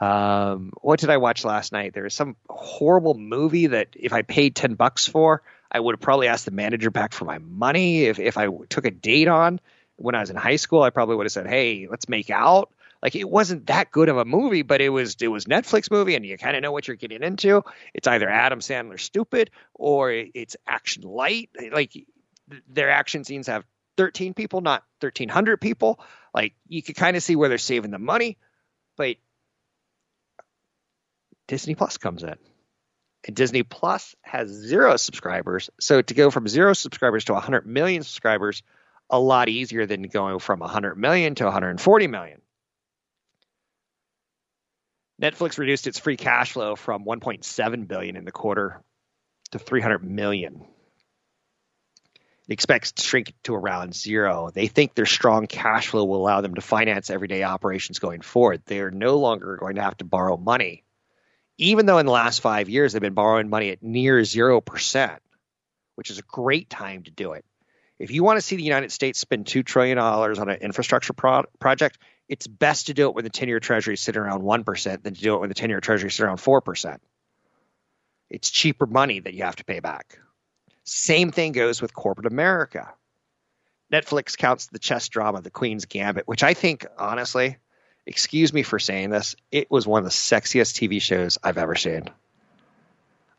um, 0.00 0.72
what 0.80 0.98
did 0.98 1.10
I 1.10 1.18
watch 1.18 1.44
last 1.44 1.72
night? 1.72 1.92
There 1.92 2.04
was 2.04 2.14
some 2.14 2.36
horrible 2.48 3.14
movie 3.14 3.68
that 3.68 3.88
if 3.94 4.12
I 4.12 4.22
paid 4.22 4.56
ten 4.56 4.74
bucks 4.74 5.06
for, 5.06 5.42
I 5.70 5.78
would 5.78 5.94
have 5.94 6.00
probably 6.00 6.28
asked 6.28 6.46
the 6.46 6.50
manager 6.50 6.90
back 6.90 7.12
for 7.12 7.26
my 7.26 7.38
money. 7.38 8.04
If 8.04 8.18
if 8.18 8.38
I 8.38 8.48
took 8.68 8.86
a 8.86 8.90
date 8.90 9.28
on 9.28 9.60
when 9.96 10.14
I 10.14 10.20
was 10.20 10.30
in 10.30 10.36
high 10.36 10.56
school, 10.56 10.82
I 10.82 10.90
probably 10.90 11.16
would 11.16 11.26
have 11.26 11.32
said, 11.32 11.46
"Hey, 11.46 11.86
let's 11.88 12.08
make 12.08 12.30
out." 12.30 12.72
Like 13.02 13.14
it 13.14 13.28
wasn't 13.28 13.66
that 13.66 13.90
good 13.90 14.08
of 14.08 14.18
a 14.18 14.24
movie, 14.24 14.62
but 14.62 14.80
it 14.80 14.90
was 14.90 15.16
it 15.20 15.28
was 15.28 15.44
Netflix 15.44 15.90
movie, 15.90 16.14
and 16.14 16.24
you 16.24 16.36
kind 16.38 16.56
of 16.56 16.62
know 16.62 16.72
what 16.72 16.88
you're 16.88 16.96
getting 16.96 17.22
into. 17.22 17.62
It's 17.94 18.08
either 18.08 18.28
Adam 18.28 18.60
Sandler 18.60 18.98
stupid 18.98 19.50
or 19.74 20.10
it's 20.12 20.56
action 20.66 21.02
light. 21.02 21.50
Like 21.72 21.92
their 22.68 22.90
action 22.90 23.24
scenes 23.24 23.46
have 23.46 23.64
13 23.96 24.34
people, 24.34 24.60
not 24.60 24.82
1,300 25.00 25.60
people. 25.60 26.00
Like 26.34 26.54
you 26.68 26.82
could 26.82 26.96
kind 26.96 27.16
of 27.16 27.22
see 27.22 27.36
where 27.36 27.48
they're 27.48 27.58
saving 27.58 27.90
the 27.90 27.98
money, 27.98 28.38
but 28.96 29.16
Disney 31.50 31.74
Plus 31.74 31.98
comes 31.98 32.22
in. 32.22 32.36
And 33.26 33.34
Disney 33.34 33.64
Plus 33.64 34.14
has 34.22 34.48
zero 34.48 34.96
subscribers. 34.96 35.68
So 35.80 36.00
to 36.00 36.14
go 36.14 36.30
from 36.30 36.46
zero 36.46 36.74
subscribers 36.74 37.24
to 37.24 37.32
100 37.32 37.66
million 37.66 38.04
subscribers, 38.04 38.62
a 39.10 39.18
lot 39.18 39.48
easier 39.48 39.84
than 39.84 40.02
going 40.02 40.38
from 40.38 40.60
100 40.60 40.96
million 40.96 41.34
to 41.34 41.44
140 41.44 42.06
million. 42.06 42.40
Netflix 45.20 45.58
reduced 45.58 45.88
its 45.88 45.98
free 45.98 46.16
cash 46.16 46.52
flow 46.52 46.76
from 46.76 47.04
1.7 47.04 47.88
billion 47.88 48.16
in 48.16 48.24
the 48.24 48.30
quarter 48.30 48.80
to 49.50 49.58
300 49.58 50.04
million 50.04 50.64
It 52.48 52.52
expects 52.52 52.92
to 52.92 53.02
shrink 53.02 53.34
to 53.42 53.56
around 53.56 53.92
zero. 53.92 54.50
They 54.54 54.68
think 54.68 54.94
their 54.94 55.04
strong 55.04 55.48
cash 55.48 55.88
flow 55.88 56.04
will 56.04 56.22
allow 56.22 56.42
them 56.42 56.54
to 56.54 56.60
finance 56.60 57.10
everyday 57.10 57.42
operations 57.42 57.98
going 57.98 58.20
forward. 58.20 58.62
They 58.66 58.78
are 58.78 58.92
no 58.92 59.18
longer 59.18 59.56
going 59.56 59.74
to 59.74 59.82
have 59.82 59.96
to 59.96 60.04
borrow 60.04 60.36
money, 60.36 60.84
even 61.60 61.84
though 61.84 61.98
in 61.98 62.06
the 62.06 62.12
last 62.12 62.40
five 62.40 62.70
years 62.70 62.92
they've 62.92 63.02
been 63.02 63.12
borrowing 63.12 63.50
money 63.50 63.70
at 63.70 63.82
near 63.82 64.20
0%, 64.20 65.18
which 65.94 66.10
is 66.10 66.18
a 66.18 66.22
great 66.22 66.70
time 66.70 67.02
to 67.02 67.10
do 67.10 67.32
it. 67.32 67.44
If 67.98 68.10
you 68.10 68.24
want 68.24 68.38
to 68.38 68.40
see 68.40 68.56
the 68.56 68.62
United 68.62 68.90
States 68.90 69.18
spend 69.18 69.44
$2 69.44 69.64
trillion 69.64 69.98
on 69.98 70.48
an 70.48 70.58
infrastructure 70.62 71.12
pro- 71.12 71.44
project, 71.58 71.98
it's 72.30 72.46
best 72.46 72.86
to 72.86 72.94
do 72.94 73.08
it 73.08 73.14
when 73.14 73.24
the 73.24 73.30
10 73.30 73.48
year 73.48 73.60
treasury 73.60 73.94
is 73.94 74.00
sitting 74.00 74.22
around 74.22 74.40
1% 74.40 75.02
than 75.02 75.14
to 75.14 75.20
do 75.20 75.34
it 75.34 75.40
when 75.40 75.50
the 75.50 75.54
10 75.54 75.68
year 75.68 75.80
treasury 75.80 76.08
is 76.08 76.14
sitting 76.14 76.28
around 76.28 76.38
4%. 76.38 76.98
It's 78.30 78.50
cheaper 78.50 78.86
money 78.86 79.20
that 79.20 79.34
you 79.34 79.42
have 79.42 79.56
to 79.56 79.64
pay 79.64 79.80
back. 79.80 80.18
Same 80.84 81.30
thing 81.30 81.52
goes 81.52 81.82
with 81.82 81.92
corporate 81.92 82.26
America. 82.26 82.94
Netflix 83.92 84.38
counts 84.38 84.68
the 84.68 84.78
chess 84.78 85.08
drama, 85.08 85.42
The 85.42 85.50
Queen's 85.50 85.84
Gambit, 85.84 86.26
which 86.26 86.42
I 86.42 86.54
think, 86.54 86.86
honestly, 86.96 87.58
excuse 88.06 88.52
me 88.52 88.62
for 88.62 88.78
saying 88.78 89.10
this, 89.10 89.36
it 89.50 89.70
was 89.70 89.86
one 89.86 89.98
of 89.98 90.04
the 90.04 90.10
sexiest 90.10 90.74
TV 90.74 91.00
shows 91.00 91.38
I've 91.42 91.58
ever 91.58 91.74
seen. 91.74 92.04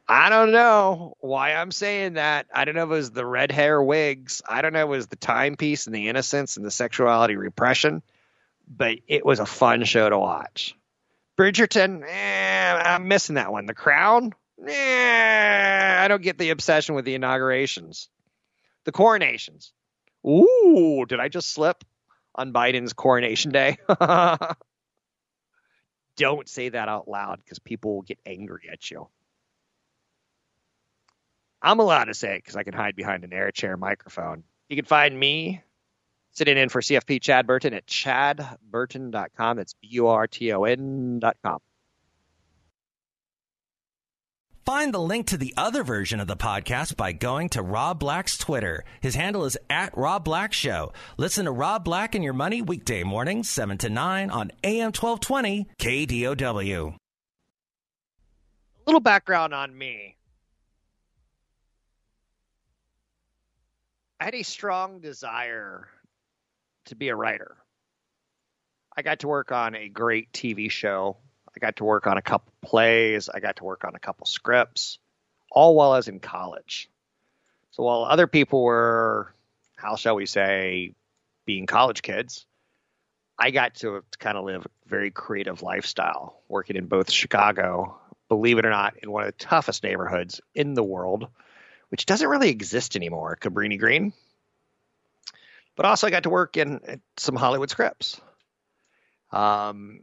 I 0.07 0.29
don't 0.29 0.51
know 0.51 1.15
why 1.19 1.53
I'm 1.53 1.71
saying 1.71 2.13
that. 2.13 2.47
I 2.53 2.65
don't 2.65 2.75
know 2.75 2.83
if 2.83 2.89
it 2.89 2.93
was 2.93 3.11
the 3.11 3.25
red 3.25 3.51
hair 3.51 3.81
wigs. 3.81 4.41
I 4.47 4.61
don't 4.61 4.73
know 4.73 4.79
if 4.79 4.87
it 4.87 4.89
was 4.89 5.07
the 5.07 5.15
timepiece 5.15 5.85
and 5.85 5.95
the 5.95 6.09
innocence 6.09 6.57
and 6.57 6.65
the 6.65 6.71
sexuality 6.71 7.37
repression, 7.37 8.01
but 8.67 8.97
it 9.07 9.25
was 9.25 9.39
a 9.39 9.45
fun 9.45 9.85
show 9.85 10.09
to 10.09 10.19
watch. 10.19 10.75
Bridgerton, 11.37 12.03
eh, 12.05 12.73
I'm 12.73 13.07
missing 13.07 13.35
that 13.35 13.51
one. 13.53 13.65
The 13.65 13.73
Crown, 13.73 14.33
eh, 14.67 16.03
I 16.03 16.07
don't 16.09 16.21
get 16.21 16.37
the 16.37 16.49
obsession 16.49 16.95
with 16.95 17.05
the 17.05 17.15
inaugurations. 17.15 18.09
The 18.83 18.91
coronations. 18.91 19.71
Ooh, 20.27 21.05
did 21.07 21.19
I 21.19 21.29
just 21.29 21.53
slip 21.53 21.83
on 22.35 22.53
Biden's 22.53 22.93
coronation 22.93 23.51
day? 23.51 23.77
don't 26.17 26.47
say 26.47 26.69
that 26.69 26.87
out 26.87 27.07
loud 27.07 27.39
because 27.43 27.59
people 27.59 27.95
will 27.95 28.01
get 28.01 28.19
angry 28.25 28.69
at 28.71 28.91
you. 28.91 29.07
I'm 31.61 31.79
allowed 31.79 32.05
to 32.05 32.13
say 32.13 32.35
it 32.35 32.39
because 32.39 32.55
I 32.55 32.63
can 32.63 32.73
hide 32.73 32.95
behind 32.95 33.23
an 33.23 33.33
air 33.33 33.51
chair 33.51 33.77
microphone. 33.77 34.43
You 34.69 34.75
can 34.75 34.85
find 34.85 35.17
me 35.17 35.61
sitting 36.31 36.57
in 36.57 36.69
for 36.69 36.81
CFP 36.81 37.21
Chad 37.21 37.45
Burton 37.45 37.73
at 37.73 37.85
chadburton.com. 37.85 39.57
That's 39.57 39.73
B 39.75 39.89
U 39.91 40.07
R 40.07 40.27
T 40.27 40.51
O 40.53 40.63
N.com. 40.63 41.59
Find 44.71 44.93
the 44.93 44.99
link 44.99 45.27
to 45.27 45.37
the 45.37 45.53
other 45.57 45.83
version 45.83 46.21
of 46.21 46.27
the 46.27 46.37
podcast 46.37 46.95
by 46.95 47.11
going 47.11 47.49
to 47.49 47.61
Rob 47.61 47.99
Black's 47.99 48.37
Twitter. 48.37 48.85
His 49.01 49.15
handle 49.15 49.43
is 49.43 49.57
at 49.69 49.97
Rob 49.97 50.23
Black 50.23 50.53
Show. 50.53 50.93
Listen 51.17 51.43
to 51.43 51.51
Rob 51.51 51.83
Black 51.83 52.15
and 52.15 52.23
Your 52.23 52.31
Money 52.31 52.61
weekday 52.61 53.03
mornings, 53.03 53.49
7 53.49 53.77
to 53.79 53.89
9 53.89 54.29
on 54.29 54.53
AM 54.63 54.93
1220 54.93 55.67
KDOW. 55.77 56.95
A 56.95 56.97
little 58.85 59.01
background 59.01 59.53
on 59.53 59.77
me. 59.77 60.15
I 64.21 64.23
had 64.23 64.35
a 64.35 64.43
strong 64.43 65.01
desire 65.01 65.89
to 66.85 66.95
be 66.95 67.09
a 67.09 67.15
writer. 67.17 67.57
I 68.95 69.01
got 69.01 69.19
to 69.19 69.27
work 69.27 69.51
on 69.51 69.75
a 69.75 69.89
great 69.89 70.31
TV 70.31 70.71
show. 70.71 71.17
I 71.55 71.59
got 71.59 71.77
to 71.77 71.83
work 71.83 72.07
on 72.07 72.17
a 72.17 72.21
couple 72.21 72.53
plays. 72.61 73.29
I 73.29 73.39
got 73.39 73.57
to 73.57 73.63
work 73.63 73.83
on 73.83 73.95
a 73.95 73.99
couple 73.99 74.25
scripts, 74.25 74.99
all 75.51 75.75
while 75.75 75.91
I 75.91 75.97
was 75.97 76.07
in 76.07 76.19
college. 76.19 76.89
So 77.71 77.83
while 77.83 78.03
other 78.03 78.27
people 78.27 78.63
were, 78.63 79.33
how 79.75 79.95
shall 79.95 80.15
we 80.15 80.25
say, 80.25 80.93
being 81.45 81.65
college 81.65 82.01
kids, 82.01 82.45
I 83.37 83.51
got 83.51 83.75
to 83.75 84.03
kind 84.19 84.37
of 84.37 84.45
live 84.45 84.65
a 84.65 84.89
very 84.89 85.09
creative 85.09 85.63
lifestyle, 85.63 86.41
working 86.47 86.75
in 86.75 86.85
both 86.85 87.11
Chicago, 87.11 87.99
believe 88.29 88.59
it 88.59 88.65
or 88.65 88.69
not, 88.69 88.95
in 89.01 89.11
one 89.11 89.23
of 89.23 89.27
the 89.27 89.43
toughest 89.43 89.83
neighborhoods 89.83 90.41
in 90.53 90.73
the 90.73 90.83
world, 90.83 91.27
which 91.89 92.05
doesn't 92.05 92.27
really 92.27 92.49
exist 92.49 92.95
anymore, 92.95 93.37
Cabrini 93.41 93.79
Green. 93.79 94.13
But 95.75 95.85
also, 95.85 96.07
I 96.07 96.11
got 96.11 96.23
to 96.23 96.29
work 96.29 96.57
in 96.57 97.01
some 97.17 97.35
Hollywood 97.35 97.69
scripts, 97.69 98.21
um, 99.31 100.01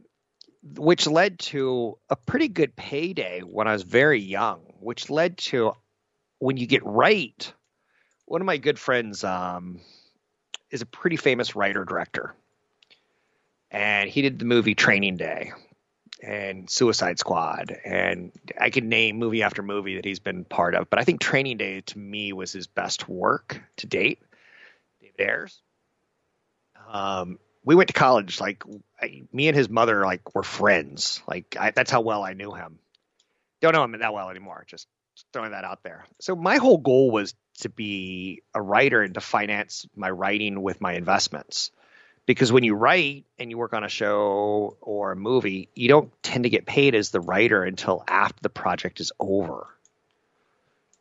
which 0.63 1.07
led 1.07 1.39
to 1.39 1.97
a 2.09 2.15
pretty 2.15 2.47
good 2.47 2.75
payday 2.75 3.41
when 3.41 3.67
I 3.67 3.73
was 3.73 3.83
very 3.83 4.19
young, 4.19 4.59
which 4.79 5.09
led 5.09 5.37
to 5.37 5.73
when 6.39 6.57
you 6.57 6.67
get 6.67 6.85
right. 6.85 7.53
One 8.25 8.41
of 8.41 8.45
my 8.45 8.57
good 8.57 8.77
friends 8.77 9.23
um, 9.23 9.79
is 10.69 10.81
a 10.81 10.85
pretty 10.85 11.15
famous 11.15 11.55
writer 11.55 11.85
director, 11.85 12.35
and 13.71 14.09
he 14.09 14.21
did 14.21 14.39
the 14.39 14.45
movie 14.45 14.75
Training 14.75 15.17
Day 15.17 15.51
and 16.21 16.69
Suicide 16.69 17.17
Squad, 17.17 17.75
and 17.85 18.31
I 18.59 18.69
could 18.69 18.83
name 18.83 19.17
movie 19.17 19.41
after 19.41 19.63
movie 19.63 19.95
that 19.95 20.05
he's 20.05 20.19
been 20.19 20.43
part 20.43 20.75
of. 20.75 20.89
But 20.89 20.99
I 20.99 21.03
think 21.03 21.21
Training 21.21 21.57
Day 21.57 21.81
to 21.81 21.99
me 21.99 22.33
was 22.33 22.51
his 22.51 22.67
best 22.67 23.07
work 23.07 23.61
to 23.77 23.87
date. 23.87 24.19
David 25.01 25.19
Ayers. 25.19 25.61
Um, 26.89 27.39
we 27.63 27.75
went 27.75 27.87
to 27.87 27.93
college. 27.93 28.39
Like 28.39 28.63
I, 29.01 29.23
me 29.31 29.47
and 29.47 29.57
his 29.57 29.69
mother, 29.69 30.03
like 30.05 30.35
were 30.35 30.43
friends. 30.43 31.21
Like 31.27 31.55
I, 31.59 31.71
that's 31.71 31.91
how 31.91 32.01
well 32.01 32.23
I 32.23 32.33
knew 32.33 32.53
him. 32.53 32.79
Don't 33.61 33.73
know 33.73 33.83
him 33.83 33.97
that 33.99 34.13
well 34.13 34.29
anymore. 34.29 34.63
Just 34.67 34.87
throwing 35.33 35.51
that 35.51 35.65
out 35.65 35.83
there. 35.83 36.05
So 36.19 36.35
my 36.35 36.57
whole 36.57 36.77
goal 36.77 37.11
was 37.11 37.33
to 37.59 37.69
be 37.69 38.41
a 38.53 38.61
writer 38.61 39.01
and 39.01 39.13
to 39.15 39.21
finance 39.21 39.85
my 39.95 40.09
writing 40.09 40.61
with 40.61 40.79
my 40.79 40.93
investments 40.93 41.71
because 42.29 42.51
when 42.51 42.63
you 42.63 42.75
write 42.75 43.25
and 43.39 43.49
you 43.49 43.57
work 43.57 43.73
on 43.73 43.83
a 43.83 43.89
show 43.89 44.77
or 44.81 45.11
a 45.11 45.15
movie, 45.15 45.67
you 45.73 45.89
don't 45.89 46.11
tend 46.21 46.43
to 46.43 46.49
get 46.51 46.67
paid 46.67 46.93
as 46.93 47.09
the 47.09 47.19
writer 47.19 47.63
until 47.63 48.03
after 48.07 48.39
the 48.43 48.51
project 48.51 48.99
is 48.99 49.11
over. 49.19 49.65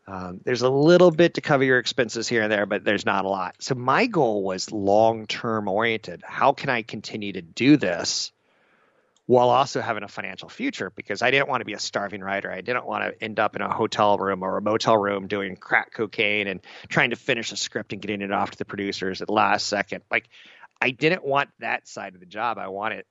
Um, 0.09 0.41
there's 0.43 0.63
a 0.63 0.71
little 0.71 1.11
bit 1.11 1.35
to 1.35 1.43
cover 1.43 1.65
your 1.65 1.79
expenses 1.79 2.27
here 2.27 2.43
and 2.43 2.51
there, 2.51 2.65
but 2.65 2.83
there's 2.83 3.05
not 3.05 3.27
a 3.27 3.29
lot. 3.29 3.57
So 3.59 3.75
my 3.75 4.07
goal 4.07 4.43
was 4.43 4.73
long 4.73 5.27
term 5.27 5.69
oriented. 5.69 6.23
How 6.25 6.53
can 6.53 6.71
I 6.71 6.81
continue 6.81 7.35
to 7.35 7.43
do 7.43 7.77
this 7.77 8.33
while 9.27 9.51
also 9.51 9.83
having 9.83 10.05
a 10.05 10.09
financial 10.09 10.49
future? 10.49 10.89
Because 10.89 11.21
I 11.21 11.31
didn't 11.31 11.51
want 11.51 11.61
to 11.61 11.67
be 11.67 11.75
a 11.75 11.79
starving 11.79 12.23
writer. 12.23 12.51
I 12.51 12.63
didn't 12.63 12.87
want 12.87 13.05
to 13.05 13.23
end 13.23 13.39
up 13.39 13.55
in 13.55 13.61
a 13.61 13.71
hotel 13.71 14.17
room 14.17 14.43
or 14.43 14.57
a 14.57 14.63
motel 14.63 14.97
room 14.97 15.27
doing 15.27 15.57
crack 15.57 15.93
cocaine 15.93 16.47
and 16.47 16.61
trying 16.89 17.11
to 17.11 17.17
finish 17.17 17.53
a 17.53 17.57
script 17.57 17.93
and 17.93 18.01
getting 18.01 18.23
it 18.23 18.33
off 18.33 18.53
to 18.53 18.59
the 18.59 18.65
producers 18.65 19.21
at 19.21 19.27
the 19.27 19.35
last 19.35 19.67
second. 19.67 20.05
Like 20.11 20.31
I 20.81 20.91
didn't 20.91 21.23
want 21.23 21.51
that 21.59 21.87
side 21.87 22.15
of 22.15 22.21
the 22.21 22.27
job. 22.27 22.57
I 22.57 22.69
wanted 22.69 23.05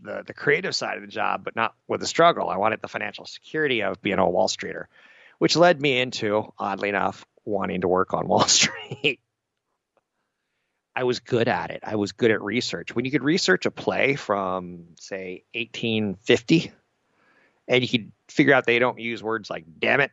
the 0.00 0.22
the 0.24 0.34
creative 0.34 0.76
side 0.76 0.98
of 0.98 1.02
the 1.02 1.08
job, 1.08 1.42
but 1.42 1.56
not 1.56 1.74
with 1.88 2.00
the 2.00 2.06
struggle. 2.06 2.48
I 2.48 2.58
wanted 2.58 2.80
the 2.80 2.86
financial 2.86 3.26
security 3.26 3.82
of 3.82 4.00
being 4.00 4.20
a 4.20 4.30
Wall 4.30 4.46
Streeter, 4.46 4.88
which 5.42 5.56
led 5.56 5.82
me 5.82 6.00
into, 6.00 6.52
oddly 6.56 6.88
enough, 6.88 7.26
wanting 7.44 7.80
to 7.80 7.88
work 7.88 8.14
on 8.14 8.28
Wall 8.28 8.44
Street. 8.46 9.18
I 10.94 11.02
was 11.02 11.18
good 11.18 11.48
at 11.48 11.72
it. 11.72 11.80
I 11.82 11.96
was 11.96 12.12
good 12.12 12.30
at 12.30 12.40
research. 12.40 12.94
When 12.94 13.04
you 13.04 13.10
could 13.10 13.24
research 13.24 13.66
a 13.66 13.72
play 13.72 14.14
from, 14.14 14.90
say, 15.00 15.42
1850, 15.56 16.70
and 17.66 17.82
you 17.82 17.88
could 17.88 18.12
figure 18.28 18.54
out 18.54 18.66
they 18.66 18.78
don't 18.78 19.00
use 19.00 19.20
words 19.20 19.50
like 19.50 19.64
damn 19.80 19.98
it, 19.98 20.12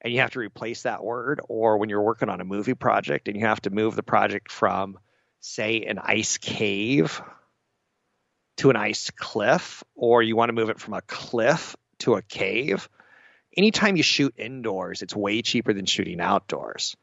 and 0.00 0.12
you 0.12 0.18
have 0.18 0.32
to 0.32 0.40
replace 0.40 0.82
that 0.82 1.04
word, 1.04 1.40
or 1.48 1.78
when 1.78 1.88
you're 1.88 2.02
working 2.02 2.28
on 2.28 2.40
a 2.40 2.44
movie 2.44 2.74
project 2.74 3.28
and 3.28 3.36
you 3.36 3.46
have 3.46 3.62
to 3.62 3.70
move 3.70 3.94
the 3.94 4.02
project 4.02 4.50
from 4.50 4.98
say, 5.38 5.82
an 5.82 6.00
ice 6.00 6.38
cave 6.38 7.22
to 8.56 8.70
an 8.70 8.74
ice 8.74 9.12
cliff, 9.12 9.84
or 9.94 10.24
you 10.24 10.34
want 10.34 10.48
to 10.48 10.54
move 10.54 10.70
it 10.70 10.80
from 10.80 10.94
a 10.94 11.02
cliff 11.02 11.76
to 12.00 12.16
a 12.16 12.22
cave, 12.22 12.88
anytime 13.56 13.96
you 13.96 14.02
shoot 14.02 14.34
indoors, 14.36 15.02
it's 15.02 15.14
way 15.14 15.42
cheaper 15.42 15.72
than 15.72 15.86
shooting 15.86 16.20
outdoors. 16.20 16.96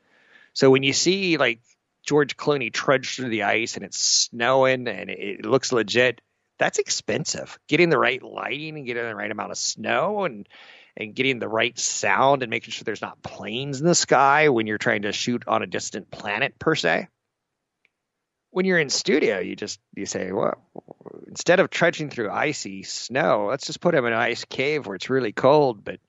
So 0.53 0.69
when 0.69 0.83
you 0.83 0.93
see 0.93 1.37
like 1.37 1.61
George 2.05 2.37
Clooney 2.37 2.71
trudge 2.71 3.15
through 3.15 3.29
the 3.29 3.43
ice 3.43 3.75
and 3.75 3.85
it's 3.85 3.99
snowing 3.99 4.87
and 4.87 5.09
it 5.09 5.45
looks 5.45 5.71
legit, 5.71 6.21
that's 6.59 6.79
expensive. 6.79 7.57
Getting 7.67 7.89
the 7.89 7.97
right 7.97 8.21
lighting 8.21 8.77
and 8.77 8.85
getting 8.85 9.03
the 9.03 9.15
right 9.15 9.31
amount 9.31 9.51
of 9.51 9.57
snow 9.57 10.25
and 10.25 10.47
and 10.95 11.15
getting 11.15 11.39
the 11.39 11.47
right 11.47 11.77
sound 11.79 12.43
and 12.43 12.51
making 12.51 12.71
sure 12.71 12.83
there's 12.83 13.01
not 13.01 13.23
planes 13.23 13.81
in 13.81 13.87
the 13.87 13.95
sky 13.95 14.49
when 14.49 14.67
you're 14.67 14.77
trying 14.77 15.01
to 15.01 15.11
shoot 15.11 15.43
on 15.47 15.63
a 15.63 15.67
distant 15.67 16.11
planet 16.11 16.59
per 16.59 16.75
se 16.75 17.07
when 18.53 18.65
you're 18.65 18.79
in 18.79 18.89
studio, 18.89 19.39
you 19.39 19.55
just 19.55 19.79
you 19.95 20.05
say, 20.05 20.31
well, 20.31 20.63
instead 21.27 21.59
of 21.59 21.69
trudging 21.71 22.11
through 22.11 22.29
icy 22.29 22.83
snow, 22.83 23.47
let's 23.49 23.65
just 23.65 23.81
put 23.81 23.95
him 23.95 24.05
in 24.05 24.13
an 24.13 24.19
ice 24.19 24.45
cave 24.45 24.85
where 24.85 24.95
it's 24.95 25.09
really 25.09 25.31
cold, 25.31 25.83
but 25.83 25.99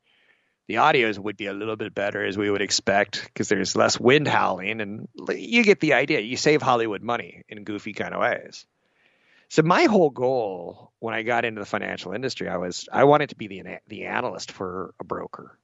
the 0.67 0.75
audios 0.75 1.19
would 1.19 1.37
be 1.37 1.47
a 1.47 1.53
little 1.53 1.77
bit 1.77 1.95
better 1.95 2.25
as 2.25 2.39
we 2.39 2.51
would 2.51 2.63
expect 2.63 3.25
because 3.25 3.49
there's 3.49 3.77
less 3.77 3.99
wind 3.99 4.27
howling, 4.27 4.81
and 4.81 5.09
you 5.29 5.63
get 5.63 5.81
the 5.81 5.95
idea. 5.95 6.21
You 6.21 6.37
save 6.37 6.63
Hollywood 6.63 7.03
money 7.03 7.43
in 7.49 7.65
goofy 7.65 7.93
kind 7.93 8.15
of 8.15 8.21
ways. 8.21 8.67
So 9.49 9.63
my 9.63 9.85
whole 9.85 10.11
goal 10.11 10.93
when 10.99 11.15
I 11.15 11.23
got 11.23 11.45
into 11.45 11.61
the 11.61 11.67
financial 11.67 12.13
industry, 12.13 12.49
I 12.49 12.57
was 12.57 12.89
I 12.93 13.05
wanted 13.05 13.31
to 13.31 13.37
be 13.37 13.49
the 13.49 13.79
the 13.87 14.07
analyst 14.07 14.53
for 14.53 14.95
a 15.01 15.05
broker. 15.05 15.59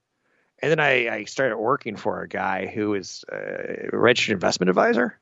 And 0.63 0.69
then 0.69 0.79
I, 0.79 1.09
I 1.09 1.23
started 1.23 1.57
working 1.57 1.95
for 1.95 2.21
a 2.21 2.27
guy 2.27 2.67
who 2.67 2.93
is 2.93 3.25
a 3.31 3.89
registered 3.91 4.33
investment 4.33 4.69
advisor 4.69 5.19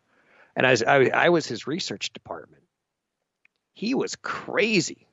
and 0.59 0.67
I 0.67 0.71
was, 0.71 0.83
I, 0.83 1.05
I 1.05 1.29
was 1.29 1.47
his 1.47 1.67
research 1.67 2.11
department. 2.11 2.63
He 3.73 3.93
was 3.93 4.17
crazy. 4.17 5.07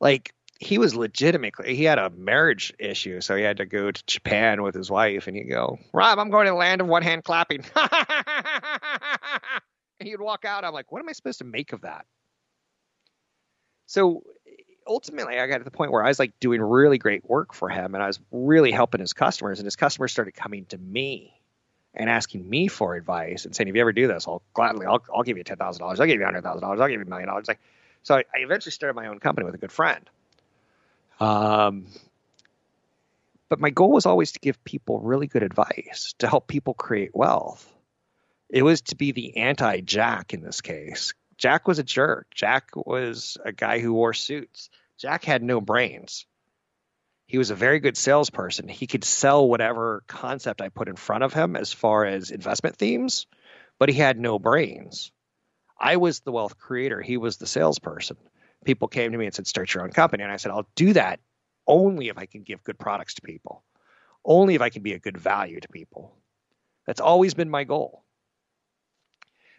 Like 0.00 0.32
he 0.58 0.76
was 0.78 0.94
legitimately 0.94 1.76
he 1.76 1.84
had 1.84 1.98
a 1.98 2.10
marriage 2.10 2.72
issue, 2.78 3.20
so 3.20 3.36
he 3.36 3.42
had 3.42 3.58
to 3.58 3.66
go 3.66 3.90
to 3.90 4.06
Japan 4.06 4.62
with 4.62 4.74
his 4.74 4.90
wife, 4.90 5.26
and 5.28 5.36
he'd 5.36 5.44
go, 5.44 5.78
Rob, 5.92 6.18
I'm 6.18 6.30
going 6.30 6.46
to 6.46 6.50
the 6.50 6.56
land 6.56 6.80
of 6.80 6.88
one 6.88 7.02
hand 7.02 7.24
clapping. 7.24 7.64
and 7.76 7.88
he'd 10.08 10.20
walk 10.20 10.44
out. 10.44 10.64
I'm 10.64 10.72
like, 10.72 10.90
what 10.90 11.00
am 11.00 11.08
I 11.08 11.12
supposed 11.12 11.38
to 11.38 11.44
make 11.44 11.72
of 11.72 11.82
that? 11.82 12.06
So 13.86 14.24
ultimately, 14.86 15.38
I 15.38 15.46
got 15.46 15.58
to 15.58 15.64
the 15.64 15.70
point 15.70 15.92
where 15.92 16.04
I 16.04 16.08
was 16.08 16.18
like 16.18 16.38
doing 16.40 16.60
really 16.60 16.98
great 16.98 17.28
work 17.28 17.54
for 17.54 17.68
him, 17.68 17.94
and 17.94 18.02
I 18.02 18.08
was 18.08 18.18
really 18.32 18.72
helping 18.72 19.00
his 19.00 19.12
customers, 19.12 19.60
and 19.60 19.66
his 19.66 19.76
customers 19.76 20.10
started 20.10 20.34
coming 20.34 20.64
to 20.66 20.78
me 20.78 21.38
and 21.94 22.10
asking 22.10 22.48
me 22.48 22.68
for 22.68 22.96
advice 22.96 23.44
and 23.44 23.54
saying, 23.54 23.68
if 23.68 23.74
you 23.74 23.80
ever 23.80 23.92
do 23.92 24.08
this, 24.08 24.26
I'll 24.26 24.42
gladly, 24.54 24.86
I'll, 24.86 25.02
I'll 25.14 25.22
give 25.22 25.36
you 25.36 25.44
$10,000. 25.44 25.80
I'll 25.80 25.94
give 26.06 26.20
you 26.20 26.26
$100,000. 26.26 26.62
I'll 26.62 26.76
give 26.76 26.90
you 26.90 27.00
a 27.00 27.04
million 27.04 27.28
dollars. 27.28 27.48
Like, 27.48 27.60
so 28.02 28.16
I, 28.16 28.18
I, 28.34 28.38
eventually 28.38 28.72
started 28.72 28.94
my 28.94 29.06
own 29.06 29.18
company 29.18 29.44
with 29.44 29.54
a 29.54 29.58
good 29.58 29.72
friend. 29.72 30.08
Um, 31.20 31.86
But 33.48 33.60
my 33.60 33.70
goal 33.70 33.92
was 33.92 34.06
always 34.06 34.32
to 34.32 34.40
give 34.40 34.62
people 34.64 35.00
really 35.00 35.26
good 35.26 35.42
advice 35.42 36.14
to 36.18 36.28
help 36.28 36.46
people 36.46 36.74
create 36.74 37.10
wealth. 37.14 37.72
It 38.50 38.62
was 38.62 38.82
to 38.82 38.96
be 38.96 39.12
the 39.12 39.38
anti 39.38 39.80
Jack 39.80 40.34
in 40.34 40.42
this 40.42 40.60
case. 40.60 41.14
Jack 41.38 41.66
was 41.68 41.78
a 41.78 41.84
jerk. 41.84 42.26
Jack 42.34 42.70
was 42.74 43.38
a 43.44 43.52
guy 43.52 43.78
who 43.78 43.92
wore 43.94 44.12
suits. 44.12 44.70
Jack 44.98 45.24
had 45.24 45.42
no 45.42 45.60
brains. 45.60 46.26
He 47.26 47.38
was 47.38 47.50
a 47.50 47.54
very 47.54 47.78
good 47.78 47.96
salesperson. 47.96 48.68
He 48.68 48.86
could 48.86 49.04
sell 49.04 49.46
whatever 49.46 50.02
concept 50.06 50.60
I 50.60 50.70
put 50.70 50.88
in 50.88 50.96
front 50.96 51.24
of 51.24 51.32
him 51.32 51.56
as 51.56 51.72
far 51.72 52.04
as 52.06 52.30
investment 52.30 52.76
themes, 52.76 53.26
but 53.78 53.88
he 53.88 53.94
had 53.96 54.18
no 54.18 54.38
brains. 54.38 55.12
I 55.78 55.96
was 55.96 56.20
the 56.20 56.32
wealth 56.32 56.58
creator. 56.58 57.00
He 57.00 57.18
was 57.18 57.36
the 57.36 57.46
salesperson. 57.46 58.16
People 58.68 58.88
came 58.88 59.12
to 59.12 59.18
me 59.18 59.24
and 59.24 59.34
said, 59.34 59.46
start 59.46 59.72
your 59.72 59.82
own 59.82 59.92
company. 59.92 60.22
And 60.22 60.30
I 60.30 60.36
said, 60.36 60.52
I'll 60.52 60.68
do 60.74 60.92
that 60.92 61.20
only 61.66 62.08
if 62.08 62.18
I 62.18 62.26
can 62.26 62.42
give 62.42 62.62
good 62.62 62.78
products 62.78 63.14
to 63.14 63.22
people, 63.22 63.64
only 64.26 64.56
if 64.56 64.60
I 64.60 64.68
can 64.68 64.82
be 64.82 64.92
a 64.92 64.98
good 64.98 65.16
value 65.16 65.58
to 65.58 65.68
people. 65.68 66.14
That's 66.86 67.00
always 67.00 67.32
been 67.32 67.48
my 67.48 67.64
goal. 67.64 68.04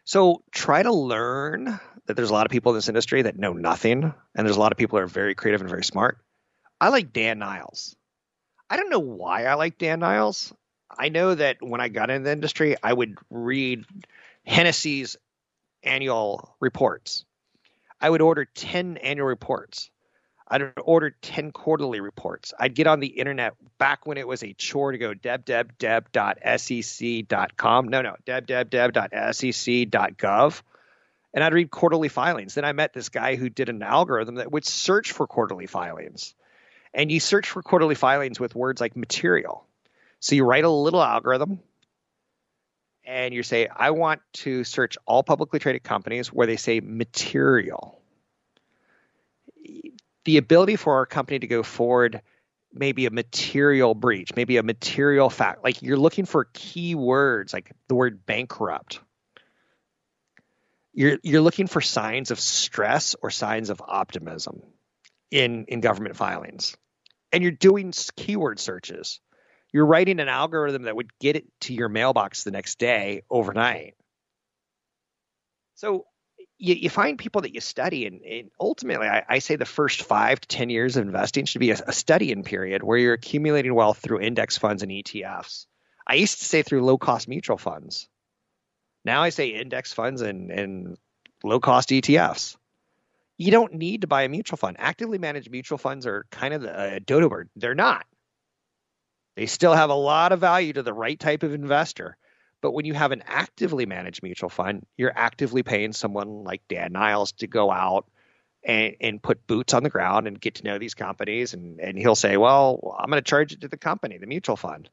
So 0.03 0.43
try 0.51 0.83
to 0.83 0.93
learn 0.93 1.79
that 2.05 2.17
there's 2.17 2.29
a 2.29 2.33
lot 2.33 2.45
of 2.45 2.51
people 2.51 2.71
in 2.71 2.77
this 2.77 2.87
industry 2.87 3.23
that 3.23 3.35
know 3.35 3.53
nothing, 3.53 4.13
and 4.35 4.45
there's 4.45 4.57
a 4.57 4.59
lot 4.59 4.71
of 4.71 4.77
people 4.77 4.97
that 4.97 5.05
are 5.05 5.07
very 5.07 5.33
creative 5.33 5.61
and 5.61 5.69
very 5.71 5.83
smart. 5.83 6.19
I 6.79 6.89
like 6.89 7.11
Dan 7.11 7.39
Niles. 7.39 7.95
I 8.69 8.77
don't 8.77 8.91
know 8.91 8.99
why 8.99 9.45
I 9.45 9.55
like 9.55 9.79
Dan 9.79 10.01
Niles. 10.01 10.53
I 10.95 11.09
know 11.09 11.33
that 11.33 11.57
when 11.61 11.81
I 11.81 11.87
got 11.87 12.11
in 12.11 12.21
the 12.21 12.31
industry, 12.31 12.75
I 12.83 12.93
would 12.93 13.17
read 13.31 13.85
Hennessy's 14.45 15.17
annual 15.81 16.55
reports. 16.59 17.25
I 18.01 18.09
would 18.09 18.21
order 18.21 18.45
10 18.45 18.95
annual 18.97 19.27
reports. 19.27 19.89
I'd 20.47 20.73
order 20.83 21.15
10 21.21 21.51
quarterly 21.51 21.99
reports. 21.99 22.55
I'd 22.59 22.73
get 22.73 22.87
on 22.87 22.99
the 22.99 23.05
internet 23.07 23.53
back 23.77 24.07
when 24.07 24.17
it 24.17 24.27
was 24.27 24.43
a 24.43 24.53
chore 24.53 24.91
to 24.91 24.97
go 24.97 25.13
debdebdeb.sec.com. 25.13 27.87
No, 27.87 28.01
no, 28.01 28.15
debdebdeb.sec.gov. 28.25 30.61
And 31.31 31.43
I'd 31.43 31.53
read 31.53 31.69
quarterly 31.69 32.09
filings. 32.09 32.55
Then 32.55 32.65
I 32.65 32.71
met 32.71 32.93
this 32.93 33.09
guy 33.09 33.35
who 33.35 33.49
did 33.49 33.69
an 33.69 33.83
algorithm 33.83 34.33
that 34.35 34.51
would 34.51 34.65
search 34.65 35.11
for 35.11 35.27
quarterly 35.27 35.67
filings. 35.67 36.33
And 36.91 37.11
you 37.11 37.19
search 37.19 37.47
for 37.47 37.61
quarterly 37.61 37.93
filings 37.93 38.39
with 38.39 38.55
words 38.55 38.81
like 38.81 38.95
material. 38.95 39.63
So 40.19 40.33
you 40.33 40.43
write 40.43 40.63
a 40.63 40.69
little 40.69 41.03
algorithm 41.03 41.59
and 43.09 43.33
you 43.33 43.43
say, 43.43 43.67
I 43.67 43.91
want 43.91 44.21
to 44.33 44.63
search 44.63 44.97
all 45.05 45.23
publicly 45.23 45.59
traded 45.59 45.83
companies 45.83 46.31
where 46.31 46.47
they 46.47 46.57
say 46.57 46.79
material 46.79 47.99
the 50.25 50.37
ability 50.37 50.75
for 50.75 50.93
our 50.95 51.07
company 51.07 51.39
to 51.39 51.47
go 51.47 51.63
forward 51.63 52.21
maybe 52.71 53.07
a 53.07 53.09
material 53.09 53.95
breach, 53.95 54.35
maybe 54.35 54.57
a 54.57 54.63
material 54.63 55.27
fact. 55.29 55.63
Like 55.63 55.81
you're 55.81 55.97
looking 55.97 56.25
for 56.25 56.45
keywords 56.45 57.51
like 57.51 57.71
the 57.87 57.95
word 57.95 58.27
bankrupt. 58.27 58.99
You're 60.93 61.17
you're 61.23 61.41
looking 61.41 61.65
for 61.65 61.81
signs 61.81 62.29
of 62.29 62.39
stress 62.39 63.15
or 63.23 63.31
signs 63.31 63.71
of 63.71 63.81
optimism 63.83 64.61
in 65.31 65.65
in 65.65 65.81
government 65.81 66.15
filings. 66.15 66.77
And 67.31 67.41
you're 67.41 67.51
doing 67.51 67.91
keyword 68.15 68.59
searches. 68.59 69.19
You're 69.71 69.85
writing 69.85 70.19
an 70.19 70.29
algorithm 70.29 70.83
that 70.83 70.95
would 70.95 71.17
get 71.19 71.35
it 71.35 71.45
to 71.61 71.73
your 71.73 71.89
mailbox 71.89 72.43
the 72.43 72.51
next 72.51 72.79
day 72.79 73.23
overnight. 73.29 73.95
So 75.75 76.05
you, 76.57 76.75
you 76.75 76.89
find 76.89 77.17
people 77.17 77.41
that 77.41 77.53
you 77.53 77.61
study, 77.61 78.05
and, 78.05 78.21
and 78.21 78.51
ultimately, 78.59 79.07
I, 79.07 79.23
I, 79.27 79.39
say 79.39 79.55
the 79.55 79.65
first 79.65 80.03
five 80.03 80.41
to 80.41 80.47
10 80.47 80.69
years 80.69 80.97
of 80.97 81.05
investing 81.05 81.45
should 81.45 81.59
be 81.59 81.71
a, 81.71 81.77
a 81.87 81.93
studying 81.93 82.43
period 82.43 82.83
where 82.83 82.97
you're 82.97 83.13
accumulating 83.13 83.73
wealth 83.73 83.99
through 83.99 84.19
index 84.19 84.57
funds 84.57 84.83
and 84.83 84.91
ETFs. 84.91 85.67
I 86.05 86.15
used 86.15 86.39
to 86.39 86.45
say 86.45 86.63
through 86.63 86.83
low 86.83 86.97
cost 86.97 87.27
mutual 87.27 87.57
funds. 87.57 88.09
Now 89.05 89.21
I 89.21 89.29
say 89.29 89.49
index 89.49 89.93
funds 89.93 90.21
and, 90.21 90.51
and 90.51 90.97
low 91.43 91.59
cost 91.59 91.89
ETFs. 91.89 92.57
You 93.37 93.51
don't 93.51 93.75
need 93.75 94.01
to 94.01 94.07
buy 94.07 94.23
a 94.23 94.29
mutual 94.29 94.57
fund. 94.57 94.75
Actively 94.79 95.17
managed 95.17 95.49
mutual 95.49 95.77
funds 95.77 96.05
are 96.05 96.25
kind 96.29 96.53
of 96.53 96.65
a 96.65 96.95
uh, 96.95 96.99
dodo 97.05 97.29
bird. 97.29 97.49
They're 97.55 97.75
not. 97.75 98.05
They 99.39 99.45
still 99.45 99.73
have 99.73 99.89
a 99.89 99.93
lot 99.93 100.33
of 100.33 100.41
value 100.41 100.73
to 100.73 100.83
the 100.83 100.93
right 100.93 101.17
type 101.17 101.43
of 101.43 101.53
investor. 101.53 102.17
But 102.61 102.73
when 102.73 102.83
you 102.83 102.93
have 102.93 103.13
an 103.13 103.23
actively 103.25 103.85
managed 103.85 104.21
mutual 104.21 104.49
fund, 104.49 104.85
you're 104.97 105.13
actively 105.15 105.63
paying 105.63 105.93
someone 105.93 106.43
like 106.43 106.61
Dan 106.67 106.91
Niles 106.91 107.31
to 107.37 107.47
go 107.47 107.71
out 107.71 108.05
and, 108.65 108.97
and 108.99 109.23
put 109.23 109.47
boots 109.47 109.73
on 109.73 109.83
the 109.83 109.89
ground 109.89 110.27
and 110.27 110.41
get 110.41 110.55
to 110.55 110.65
know 110.65 110.77
these 110.77 110.93
companies. 110.93 111.53
And, 111.53 111.79
and 111.79 111.97
he'll 111.97 112.17
say, 112.17 112.35
well, 112.35 112.97
I'm 112.99 113.09
going 113.09 113.23
to 113.23 113.29
charge 113.29 113.53
it 113.53 113.61
to 113.61 113.69
the 113.69 113.77
company, 113.77 114.17
the 114.17 114.27
mutual 114.27 114.57
fund. 114.57 114.89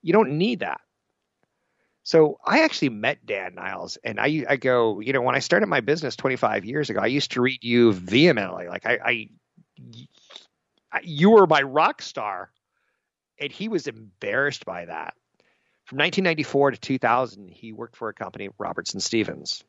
You 0.00 0.14
don't 0.14 0.38
need 0.38 0.60
that. 0.60 0.80
So 2.04 2.38
I 2.42 2.60
actually 2.62 2.88
met 2.88 3.26
Dan 3.26 3.54
Niles, 3.54 3.98
and 4.02 4.18
I 4.18 4.46
I 4.48 4.56
go, 4.56 5.00
you 5.00 5.12
know, 5.12 5.20
when 5.20 5.34
I 5.34 5.40
started 5.40 5.66
my 5.66 5.80
business 5.80 6.16
25 6.16 6.64
years 6.64 6.88
ago, 6.88 7.00
I 7.00 7.06
used 7.06 7.32
to 7.32 7.42
read 7.42 7.62
you 7.62 7.92
vehemently, 7.92 8.66
like 8.66 8.86
I, 8.86 8.98
I 9.04 9.28
you 11.02 11.30
were 11.30 11.46
my 11.46 11.62
rock 11.62 12.02
star, 12.02 12.50
and 13.38 13.52
he 13.52 13.68
was 13.68 13.86
embarrassed 13.86 14.64
by 14.64 14.84
that. 14.84 15.14
From 15.86 15.98
1994 15.98 16.72
to 16.72 16.76
2000, 16.78 17.48
he 17.50 17.72
worked 17.72 17.96
for 17.96 18.08
a 18.08 18.14
company, 18.14 18.48
Robertson 18.58 19.00
Stephens. 19.00 19.62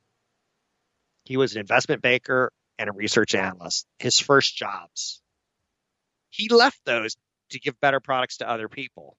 He 1.25 1.37
was 1.37 1.53
an 1.53 1.59
investment 1.59 2.01
banker 2.01 2.51
and 2.77 2.89
a 2.89 2.93
research 2.93 3.35
analyst, 3.35 3.85
his 3.99 4.19
first 4.19 4.55
jobs. 4.55 5.21
He 6.29 6.49
left 6.49 6.79
those 6.85 7.15
to 7.49 7.59
give 7.59 7.79
better 7.79 7.99
products 7.99 8.37
to 8.37 8.49
other 8.49 8.69
people. 8.69 9.17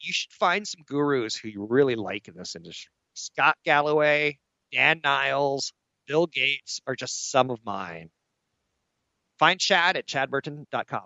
You 0.00 0.12
should 0.12 0.32
find 0.32 0.66
some 0.66 0.82
gurus 0.86 1.36
who 1.36 1.48
you 1.48 1.66
really 1.68 1.94
like 1.94 2.28
in 2.28 2.34
this 2.36 2.56
industry. 2.56 2.90
Scott 3.14 3.56
Galloway, 3.64 4.38
Dan 4.72 5.00
Niles, 5.04 5.72
Bill 6.06 6.26
Gates 6.26 6.80
are 6.86 6.96
just 6.96 7.30
some 7.30 7.50
of 7.50 7.58
mine. 7.64 8.10
Find 9.38 9.58
Chad 9.58 9.96
at 9.96 10.06
chadburton.com. 10.06 11.04